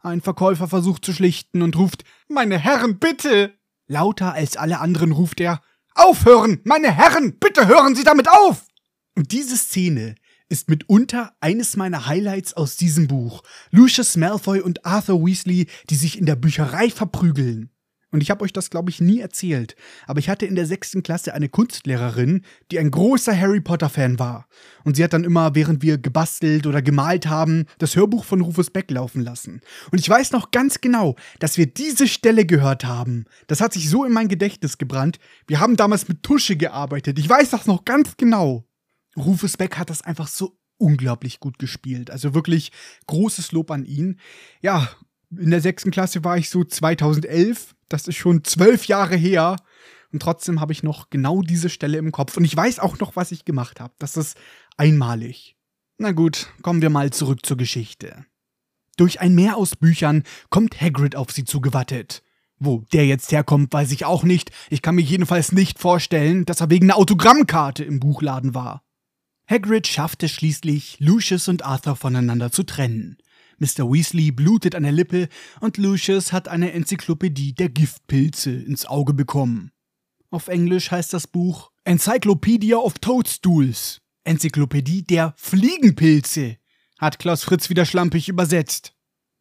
[0.00, 3.52] Ein Verkäufer versucht zu schlichten und ruft Meine Herren, bitte!
[3.86, 5.60] Lauter als alle anderen ruft er
[5.94, 6.60] Aufhören!
[6.64, 8.66] Meine Herren, bitte hören Sie damit auf!
[9.14, 10.14] Und diese Szene
[10.48, 13.42] ist mitunter eines meiner Highlights aus diesem Buch.
[13.70, 17.70] Lucius Malfoy und Arthur Weasley, die sich in der Bücherei verprügeln.
[18.12, 19.74] Und ich habe euch das, glaube ich, nie erzählt.
[20.06, 24.46] Aber ich hatte in der sechsten Klasse eine Kunstlehrerin, die ein großer Harry Potter-Fan war.
[24.84, 28.70] Und sie hat dann immer, während wir gebastelt oder gemalt haben, das Hörbuch von Rufus
[28.70, 29.60] Beck laufen lassen.
[29.90, 33.24] Und ich weiß noch ganz genau, dass wir diese Stelle gehört haben.
[33.48, 35.18] Das hat sich so in mein Gedächtnis gebrannt.
[35.48, 37.18] Wir haben damals mit Tusche gearbeitet.
[37.18, 38.65] Ich weiß das noch ganz genau.
[39.16, 42.10] Rufus Beck hat das einfach so unglaublich gut gespielt.
[42.10, 42.72] Also wirklich
[43.06, 44.20] großes Lob an ihn.
[44.60, 44.88] Ja,
[45.30, 47.74] in der sechsten Klasse war ich so 2011.
[47.88, 49.56] Das ist schon zwölf Jahre her.
[50.12, 52.36] Und trotzdem habe ich noch genau diese Stelle im Kopf.
[52.36, 53.94] Und ich weiß auch noch, was ich gemacht habe.
[53.98, 54.36] Das ist
[54.76, 55.56] einmalig.
[55.98, 58.24] Na gut, kommen wir mal zurück zur Geschichte.
[58.96, 62.22] Durch ein Meer aus Büchern kommt Hagrid auf sie zugewattet.
[62.58, 64.50] Wo der jetzt herkommt, weiß ich auch nicht.
[64.70, 68.85] Ich kann mir jedenfalls nicht vorstellen, dass er wegen einer Autogrammkarte im Buchladen war.
[69.48, 73.16] Hagrid schafft es schließlich, Lucius und Arthur voneinander zu trennen.
[73.58, 73.90] Mr.
[73.90, 75.28] Weasley blutet an der Lippe
[75.60, 79.70] und Lucius hat eine Enzyklopädie der Giftpilze ins Auge bekommen.
[80.30, 84.00] Auf Englisch heißt das Buch Encyclopedia of Toadstools.
[84.24, 86.56] Enzyklopädie der Fliegenpilze,
[86.98, 88.92] hat Klaus Fritz wieder schlampig übersetzt.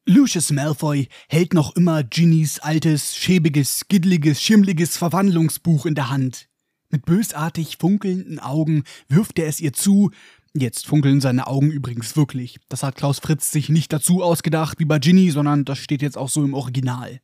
[0.05, 6.47] Lucius Malfoy hält noch immer Ginnys altes, schäbiges, giddliges, schimmliges Verwandlungsbuch in der Hand.
[6.89, 10.11] Mit bösartig funkelnden Augen wirft er es ihr zu.
[10.53, 12.59] Jetzt funkeln seine Augen übrigens wirklich.
[12.69, 16.17] Das hat Klaus Fritz sich nicht dazu ausgedacht wie bei Ginny, sondern das steht jetzt
[16.17, 17.19] auch so im Original.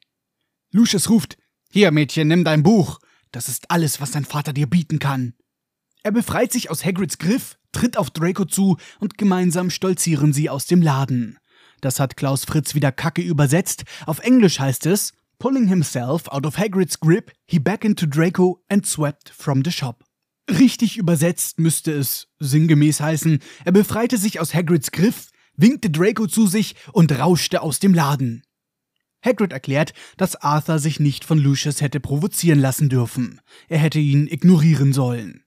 [0.72, 1.38] Lucius ruft:
[1.72, 3.00] Hier, Mädchen, nimm dein Buch.
[3.32, 5.34] Das ist alles, was dein Vater dir bieten kann.
[6.04, 10.66] Er befreit sich aus Hagrids Griff, tritt auf Draco zu und gemeinsam stolzieren sie aus
[10.66, 11.38] dem Laden.
[11.80, 13.86] Das hat Klaus Fritz wieder kacke übersetzt.
[14.06, 18.86] Auf Englisch heißt es, Pulling himself out of Hagrid's grip, he beckoned to Draco and
[18.86, 20.04] swept from the shop.
[20.48, 26.46] Richtig übersetzt müsste es sinngemäß heißen, er befreite sich aus Hagrids Griff, winkte Draco zu
[26.46, 28.44] sich und rauschte aus dem Laden.
[29.26, 33.42] Hagrid erklärt, dass Arthur sich nicht von Lucius hätte provozieren lassen dürfen.
[33.68, 35.44] Er hätte ihn ignorieren sollen.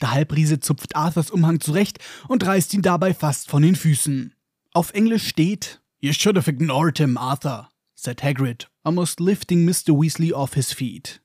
[0.00, 1.98] Der Halbriese zupft Arthurs Umhang zurecht
[2.28, 4.32] und reißt ihn dabei fast von den Füßen.
[4.72, 7.68] Auf Englisch steht, You should have ignored him, Arthur,
[7.98, 9.88] said Hagrid, almost lifting Mr.
[9.88, 11.20] Weasley off his feet.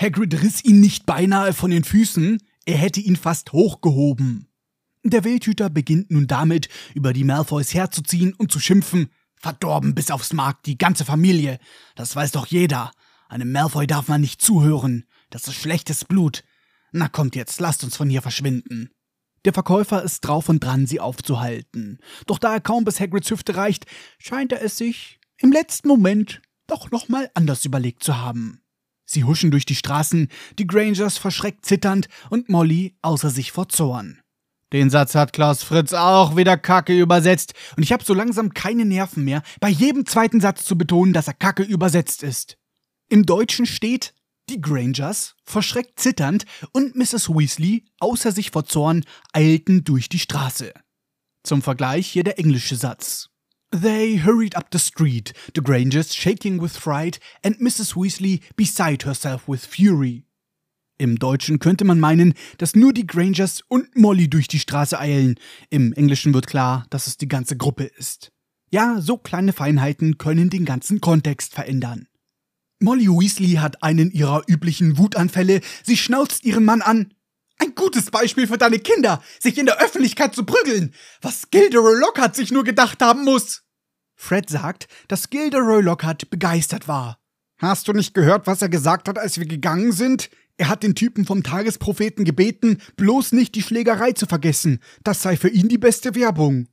[0.00, 4.48] Hagrid riss ihn nicht beinahe von den Füßen, er hätte ihn fast hochgehoben.
[5.02, 9.08] Der Wildhüter beginnt nun damit, über die Malfoys herzuziehen und zu schimpfen.
[9.34, 11.58] Verdorben bis aufs Mark, die ganze Familie.
[11.96, 12.92] Das weiß doch jeder.
[13.28, 15.06] Einem Malfoy darf man nicht zuhören.
[15.30, 16.44] Das ist schlechtes Blut.
[16.92, 18.90] Na kommt jetzt, lasst uns von hier verschwinden.
[19.44, 21.98] Der Verkäufer ist drauf und dran, sie aufzuhalten.
[22.28, 23.86] Doch da er kaum bis Hagrids Hüfte reicht,
[24.18, 28.62] scheint er es sich im letzten Moment doch nochmal anders überlegt zu haben.
[29.04, 30.28] Sie huschen durch die Straßen,
[30.58, 34.20] die Grangers verschreckt zitternd und Molly außer sich vor Zorn.
[34.72, 38.86] Den Satz hat Klaus Fritz auch wieder Kacke übersetzt und ich habe so langsam keine
[38.86, 42.56] Nerven mehr, bei jedem zweiten Satz zu betonen, dass er Kacke übersetzt ist.
[43.10, 44.14] Im Deutschen steht
[44.48, 47.28] die Grangers, verschreckt zitternd, und Mrs.
[47.28, 50.72] Weasley, außer sich vor Zorn, eilten durch die Straße.
[51.42, 53.31] Zum Vergleich hier der englische Satz.
[53.72, 57.96] They hurried up the street, the Grangers shaking with fright and Mrs.
[57.96, 60.26] Weasley beside herself with fury.
[60.98, 65.36] Im Deutschen könnte man meinen, dass nur die Grangers und Molly durch die Straße eilen.
[65.70, 68.30] Im Englischen wird klar, dass es die ganze Gruppe ist.
[68.70, 72.08] Ja, so kleine Feinheiten können den ganzen Kontext verändern.
[72.78, 75.62] Molly Weasley hat einen ihrer üblichen Wutanfälle.
[75.82, 77.14] Sie schnauzt ihren Mann an.
[77.58, 80.94] Ein gutes Beispiel für deine Kinder, sich in der Öffentlichkeit zu prügeln.
[81.20, 83.62] Was Gilderoy Lockhart sich nur gedacht haben muss.
[84.14, 87.18] Fred sagt, dass Gilderoy Lockhart begeistert war.
[87.58, 90.30] Hast du nicht gehört, was er gesagt hat, als wir gegangen sind?
[90.56, 94.80] Er hat den Typen vom Tagespropheten gebeten, bloß nicht die Schlägerei zu vergessen.
[95.02, 96.68] Das sei für ihn die beste Werbung.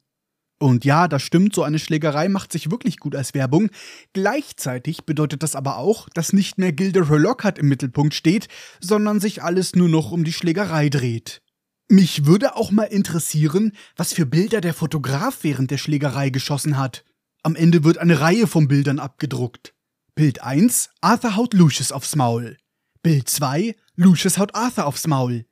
[0.59, 3.69] Und ja, das stimmt, so eine Schlägerei macht sich wirklich gut als Werbung.
[4.11, 8.49] Gleichzeitig bedeutet das aber auch, dass nicht mehr Gilderoy Lockhart im Mittelpunkt steht,
[8.81, 11.41] sondern sich alles nur noch um die Schlägerei dreht.
[11.87, 17.05] Mich würde auch mal interessieren, was für Bilder der Fotograf während der Schlägerei geschossen hat.
[17.41, 19.73] Am Ende wird eine Reihe von Bildern abgedruckt.
[20.13, 22.57] Bild 1, Arthur haut Lucius aufs Maul.
[23.01, 25.45] Bild 2, Lucius haut Arthur aufs Maul.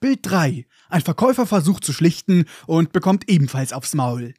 [0.00, 4.34] Bild 3, ein Verkäufer versucht zu schlichten und bekommt ebenfalls aufs Maul.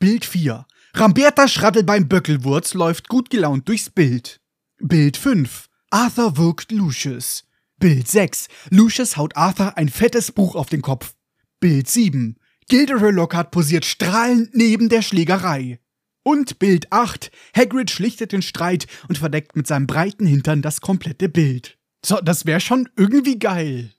[0.00, 0.64] Bild 4.
[0.94, 4.40] Ramberta Schrattelbein Böckelwurz läuft gut gelaunt durchs Bild.
[4.78, 5.68] Bild 5.
[5.90, 7.48] Arthur wirkt Lucius.
[7.80, 8.46] Bild 6.
[8.70, 11.16] Lucius haut Arthur ein fettes Buch auf den Kopf.
[11.58, 12.38] Bild 7.
[12.68, 15.80] Gilderoy Lockhart posiert strahlend neben der Schlägerei.
[16.22, 17.32] Und Bild 8.
[17.56, 21.76] Hagrid schlichtet den Streit und verdeckt mit seinem breiten Hintern das komplette Bild.
[22.06, 23.90] So, das wäre schon irgendwie geil.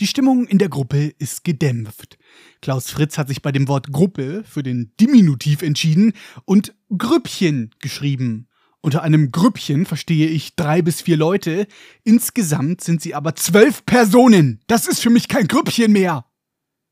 [0.00, 2.18] Die Stimmung in der Gruppe ist gedämpft.
[2.60, 6.14] Klaus Fritz hat sich bei dem Wort Gruppe für den Diminutiv entschieden
[6.44, 8.48] und Grüppchen geschrieben.
[8.80, 11.68] Unter einem Grüppchen verstehe ich drei bis vier Leute.
[12.02, 14.60] Insgesamt sind sie aber zwölf Personen.
[14.66, 16.24] Das ist für mich kein Grüppchen mehr.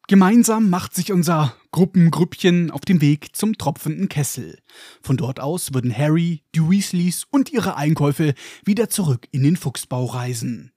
[0.07, 4.59] Gemeinsam macht sich unser Gruppengrüppchen auf den Weg zum tropfenden Kessel.
[5.03, 8.35] Von dort aus würden Harry, die Weasleys und ihre Einkäufe
[8.65, 10.72] wieder zurück in den Fuchsbau reisen.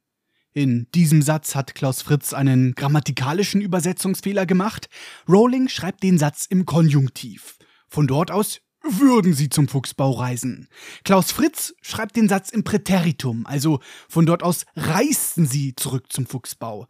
[0.57, 4.87] In diesem Satz hat Klaus Fritz einen grammatikalischen Übersetzungsfehler gemacht.
[5.27, 7.57] Rowling schreibt den Satz im Konjunktiv.
[7.89, 10.69] Von dort aus würden sie zum Fuchsbau reisen.
[11.03, 16.25] Klaus Fritz schreibt den Satz im Präteritum, also von dort aus reisten sie zurück zum
[16.25, 16.87] Fuchsbau.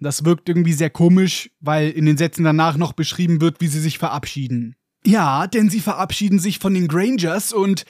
[0.00, 3.80] Das wirkt irgendwie sehr komisch, weil in den Sätzen danach noch beschrieben wird, wie sie
[3.80, 4.74] sich verabschieden.
[5.06, 7.84] Ja, denn sie verabschieden sich von den Grangers und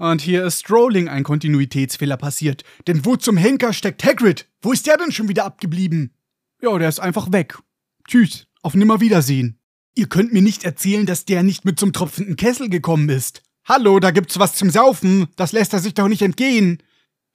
[0.00, 2.64] und hier ist Rowling ein Kontinuitätsfehler passiert.
[2.86, 4.48] Denn wo zum Henker steckt Hagrid?
[4.62, 6.14] Wo ist der denn schon wieder abgeblieben?
[6.62, 7.58] Ja, der ist einfach weg.
[8.08, 9.58] Tschüss, auf Nimmerwiedersehen.
[9.94, 13.42] Ihr könnt mir nicht erzählen, dass der nicht mit zum tropfenden Kessel gekommen ist.
[13.66, 15.26] Hallo, da gibt's was zum Saufen.
[15.36, 16.82] Das lässt er sich doch nicht entgehen.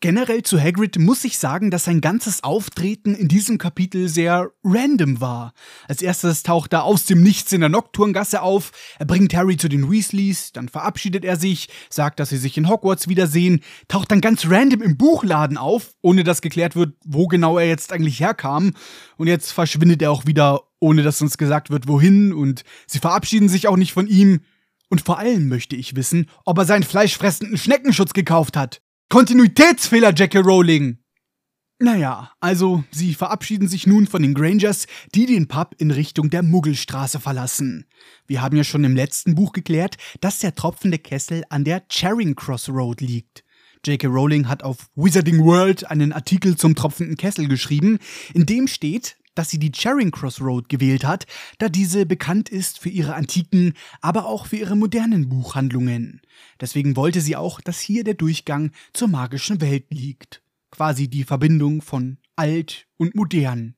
[0.02, 5.22] Generell zu Hagrid muss ich sagen, dass sein ganzes Auftreten in diesem Kapitel sehr random
[5.22, 5.54] war.
[5.88, 9.70] Als erstes taucht er aus dem Nichts in der Nocturngasse auf, er bringt Harry zu
[9.70, 14.22] den Weasleys, dann verabschiedet er sich, sagt, dass sie sich in Hogwarts wiedersehen, taucht dann
[14.22, 18.74] ganz random im Buchladen auf, ohne dass geklärt wird, wo genau er jetzt eigentlich herkam,
[19.16, 23.48] und jetzt verschwindet er auch wieder, ohne dass uns gesagt wird, wohin, und sie verabschieden
[23.48, 24.42] sich auch nicht von ihm.
[24.90, 28.82] Und vor allem möchte ich wissen, ob er seinen fleischfressenden Schneckenschutz gekauft hat.
[29.10, 30.98] Kontinuitätsfehler, Jackie Rowling!
[31.78, 36.42] Naja, also sie verabschieden sich nun von den Grangers, die den Pub in Richtung der
[36.42, 37.86] Muggelstraße verlassen.
[38.26, 42.36] Wir haben ja schon im letzten Buch geklärt, dass der tropfende Kessel an der Charing
[42.36, 43.44] Cross Road liegt.
[43.86, 44.08] J.K.
[44.08, 48.00] Rowling hat auf Wizarding World einen Artikel zum tropfenden Kessel geschrieben,
[48.34, 51.28] in dem steht, dass sie die Charing Cross Road gewählt hat,
[51.60, 56.22] da diese bekannt ist für ihre antiken, aber auch für ihre modernen Buchhandlungen.
[56.60, 60.42] Deswegen wollte sie auch, dass hier der Durchgang zur magischen Welt liegt.
[60.72, 63.76] Quasi die Verbindung von alt und modern.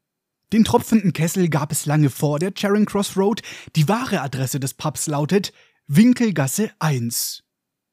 [0.54, 3.42] Den tropfenden Kessel gab es lange vor der Charing Cross Road.
[3.76, 5.52] Die wahre Adresse des Pubs lautet
[5.88, 7.44] Winkelgasse 1.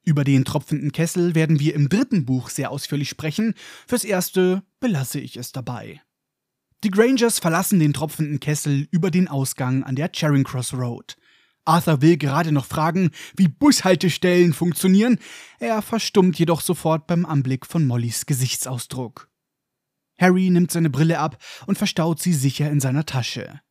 [0.05, 3.55] Über den tropfenden Kessel werden wir im dritten Buch sehr ausführlich sprechen.
[3.87, 6.01] Fürs erste belasse ich es dabei.
[6.85, 11.17] Die Grangers verlassen den tropfenden Kessel über den Ausgang an der Charing Cross Road.
[11.65, 15.17] Arthur will gerade noch fragen, wie Bushaltestellen funktionieren,
[15.57, 19.31] er verstummt jedoch sofort beim Anblick von Mollys Gesichtsausdruck.
[20.19, 23.61] Harry nimmt seine Brille ab und verstaut sie sicher in seiner Tasche.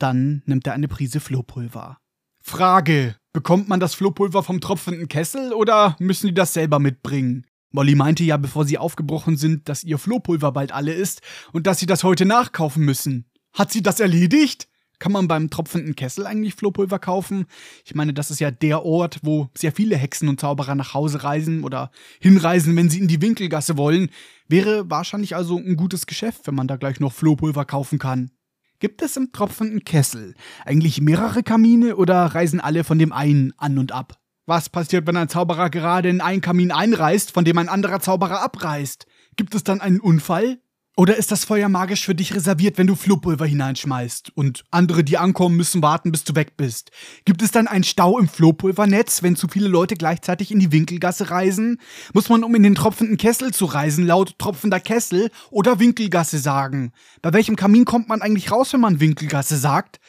[0.00, 1.98] Dann nimmt er eine Prise Flohpulver.
[2.40, 7.46] Frage: Bekommt man das Flohpulver vom tropfenden Kessel oder müssen die das selber mitbringen?
[7.72, 11.78] Molly meinte ja, bevor sie aufgebrochen sind, dass ihr Flohpulver bald alle ist und dass
[11.78, 13.26] sie das heute nachkaufen müssen.
[13.52, 14.68] Hat sie das erledigt?
[14.98, 17.46] Kann man beim tropfenden Kessel eigentlich Flohpulver kaufen?
[17.86, 21.24] Ich meine, das ist ja der Ort, wo sehr viele Hexen und Zauberer nach Hause
[21.24, 21.90] reisen oder
[22.20, 24.10] hinreisen, wenn sie in die Winkelgasse wollen.
[24.46, 28.30] Wäre wahrscheinlich also ein gutes Geschäft, wenn man da gleich noch Flohpulver kaufen kann.
[28.78, 30.34] Gibt es im tropfenden Kessel
[30.66, 34.19] eigentlich mehrere Kamine oder reisen alle von dem einen an und ab?
[34.50, 38.42] Was passiert, wenn ein Zauberer gerade in einen Kamin einreißt, von dem ein anderer Zauberer
[38.42, 39.06] abreißt?
[39.36, 40.58] Gibt es dann einen Unfall?
[40.96, 45.18] Oder ist das Feuer magisch für dich reserviert, wenn du Flohpulver hineinschmeißt und andere, die
[45.18, 46.90] ankommen, müssen warten, bis du weg bist?
[47.24, 51.30] Gibt es dann einen Stau im Flohpulvernetz, wenn zu viele Leute gleichzeitig in die Winkelgasse
[51.30, 51.80] reisen?
[52.12, 56.90] Muss man, um in den tropfenden Kessel zu reisen, laut tropfender Kessel oder Winkelgasse sagen?
[57.22, 60.00] Bei welchem Kamin kommt man eigentlich raus, wenn man Winkelgasse sagt?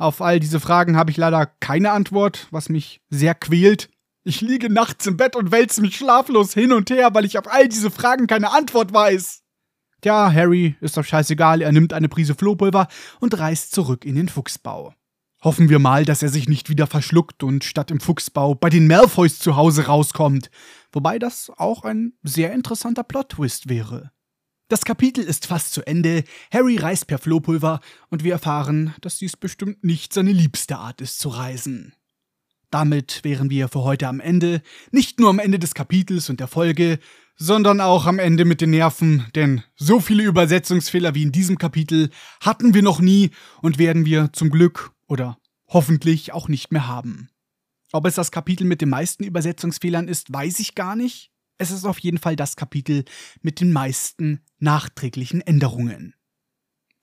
[0.00, 3.90] Auf all diese Fragen habe ich leider keine Antwort, was mich sehr quält.
[4.24, 7.46] Ich liege nachts im Bett und wälze mich schlaflos hin und her, weil ich auf
[7.46, 9.42] all diese Fragen keine Antwort weiß.
[10.00, 12.88] Tja, Harry ist doch scheißegal, er nimmt eine Prise Flohpulver
[13.20, 14.94] und reist zurück in den Fuchsbau.
[15.42, 18.86] Hoffen wir mal, dass er sich nicht wieder verschluckt und statt im Fuchsbau bei den
[18.86, 20.50] Malfoys zu Hause rauskommt.
[20.92, 24.12] Wobei das auch ein sehr interessanter Plot-Twist wäre.
[24.70, 29.36] Das Kapitel ist fast zu Ende, Harry reist per Flohpulver und wir erfahren, dass dies
[29.36, 31.92] bestimmt nicht seine liebste Art ist zu reisen.
[32.70, 34.62] Damit wären wir für heute am Ende,
[34.92, 37.00] nicht nur am Ende des Kapitels und der Folge,
[37.34, 42.08] sondern auch am Ende mit den Nerven, denn so viele Übersetzungsfehler wie in diesem Kapitel
[42.40, 47.28] hatten wir noch nie und werden wir zum Glück oder hoffentlich auch nicht mehr haben.
[47.90, 51.29] Ob es das Kapitel mit den meisten Übersetzungsfehlern ist, weiß ich gar nicht.
[51.60, 53.04] Es ist auf jeden Fall das Kapitel
[53.42, 56.14] mit den meisten nachträglichen Änderungen.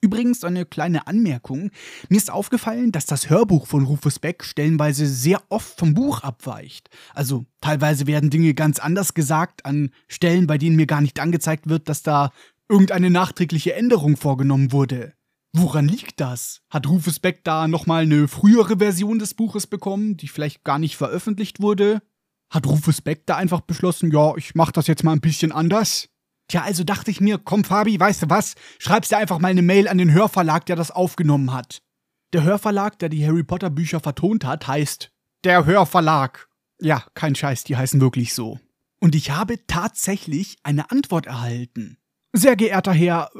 [0.00, 1.70] Übrigens eine kleine Anmerkung.
[2.08, 6.90] Mir ist aufgefallen, dass das Hörbuch von Rufus Beck stellenweise sehr oft vom Buch abweicht.
[7.14, 11.68] Also teilweise werden Dinge ganz anders gesagt an Stellen, bei denen mir gar nicht angezeigt
[11.68, 12.32] wird, dass da
[12.68, 15.14] irgendeine nachträgliche Änderung vorgenommen wurde.
[15.52, 16.62] Woran liegt das?
[16.68, 20.96] Hat Rufus Beck da nochmal eine frühere Version des Buches bekommen, die vielleicht gar nicht
[20.96, 22.02] veröffentlicht wurde?
[22.50, 26.08] Hat Rufus Beck da einfach beschlossen, ja, ich mach das jetzt mal ein bisschen anders?
[26.48, 28.54] Tja, also dachte ich mir, komm Fabi, weißt du was?
[28.78, 31.82] Schreibst dir einfach mal eine Mail an den Hörverlag, der das aufgenommen hat.
[32.32, 35.10] Der Hörverlag, der die Harry Potter Bücher vertont hat, heißt
[35.44, 36.48] der Hörverlag.
[36.80, 38.58] Ja, kein Scheiß, die heißen wirklich so.
[39.00, 41.98] Und ich habe tatsächlich eine Antwort erhalten.
[42.32, 43.30] Sehr geehrter Herr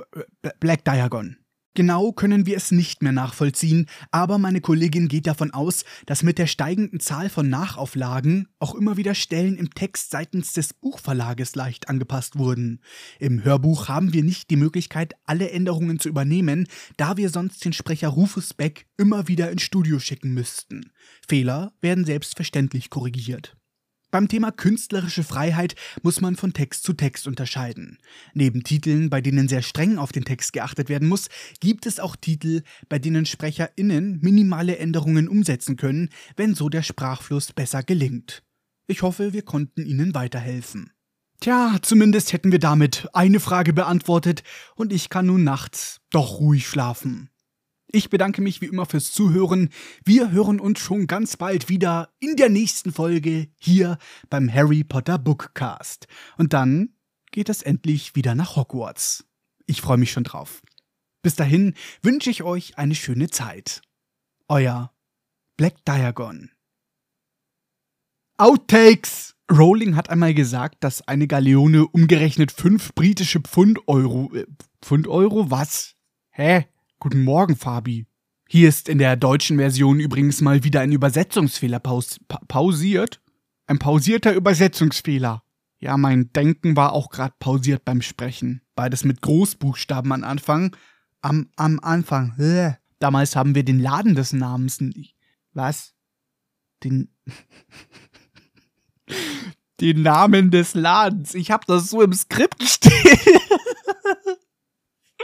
[0.43, 1.37] äh, Black Diagon.
[1.79, 6.37] Genau können wir es nicht mehr nachvollziehen, aber meine Kollegin geht davon aus, dass mit
[6.37, 11.89] der steigenden Zahl von Nachauflagen auch immer wieder Stellen im Text seitens des Buchverlages leicht
[11.89, 12.81] angepasst wurden.
[13.21, 16.67] Im Hörbuch haben wir nicht die Möglichkeit, alle Änderungen zu übernehmen,
[16.97, 20.91] da wir sonst den Sprecher Rufus Beck immer wieder ins Studio schicken müssten.
[21.29, 23.58] Fehler werden selbstverständlich korrigiert.
[24.11, 27.99] Beim Thema künstlerische Freiheit muss man von Text zu Text unterscheiden.
[28.33, 31.29] Neben Titeln, bei denen sehr streng auf den Text geachtet werden muss,
[31.61, 37.53] gibt es auch Titel, bei denen SprecherInnen minimale Änderungen umsetzen können, wenn so der Sprachfluss
[37.53, 38.43] besser gelingt.
[38.87, 40.91] Ich hoffe, wir konnten Ihnen weiterhelfen.
[41.41, 44.43] Tja, zumindest hätten wir damit eine Frage beantwortet
[44.75, 47.29] und ich kann nun nachts doch ruhig schlafen.
[47.91, 49.71] Ich bedanke mich wie immer fürs Zuhören.
[50.05, 53.97] Wir hören uns schon ganz bald wieder in der nächsten Folge hier
[54.29, 56.07] beim Harry Potter Bookcast.
[56.37, 56.91] Und dann
[57.31, 59.25] geht es endlich wieder nach Hogwarts.
[59.65, 60.61] Ich freue mich schon drauf.
[61.23, 63.81] Bis dahin wünsche ich euch eine schöne Zeit.
[64.49, 64.93] Euer
[65.57, 66.51] Black Diagon.
[68.37, 69.35] Outtakes!
[69.51, 74.31] Rowling hat einmal gesagt, dass eine Galeone umgerechnet fünf britische Pfund Euro.
[74.35, 74.47] Äh,
[74.83, 75.51] Pfund Euro?
[75.51, 75.97] Was?
[76.29, 76.67] Hä?
[77.01, 78.07] Guten Morgen, Fabi.
[78.49, 83.21] Hier ist in der deutschen Version übrigens mal wieder ein Übersetzungsfehler paus pa pausiert.
[83.69, 85.45] Ein pausierter Übersetzungsfehler.
[85.79, 88.63] Ja, mein Denken war auch gerade pausiert beim Sprechen.
[88.75, 90.75] Beides mit Großbuchstaben am Anfang.
[91.21, 92.37] Am, am Anfang.
[92.39, 92.73] Äh.
[92.99, 94.81] Damals haben wir den Laden des Namens.
[95.53, 95.95] Was?
[96.83, 97.15] Den.
[99.81, 101.35] den Namen des Ladens.
[101.35, 103.19] Ich hab das so im Skript stehen.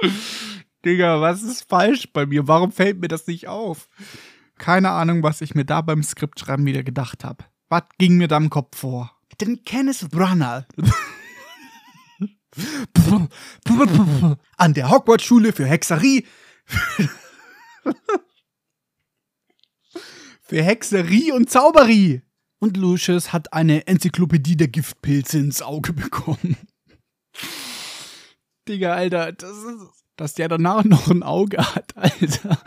[0.84, 2.46] Digga, was ist falsch bei mir?
[2.46, 3.88] Warum fällt mir das nicht auf?
[4.58, 7.44] Keine Ahnung, was ich mir da beim Skriptschreiben wieder gedacht habe.
[7.68, 9.18] Was ging mir da im Kopf vor?
[9.40, 10.66] Denn Kenneth Branagh
[14.56, 16.24] an der Hogwarts-Schule für Hexerie
[20.42, 22.22] für Hexerie und Zauberie.
[22.60, 26.56] Und Lucius hat eine Enzyklopädie der Giftpilze ins Auge bekommen.
[28.68, 32.58] Digga, Alter, das ist, dass der danach noch ein Auge hat, Alter.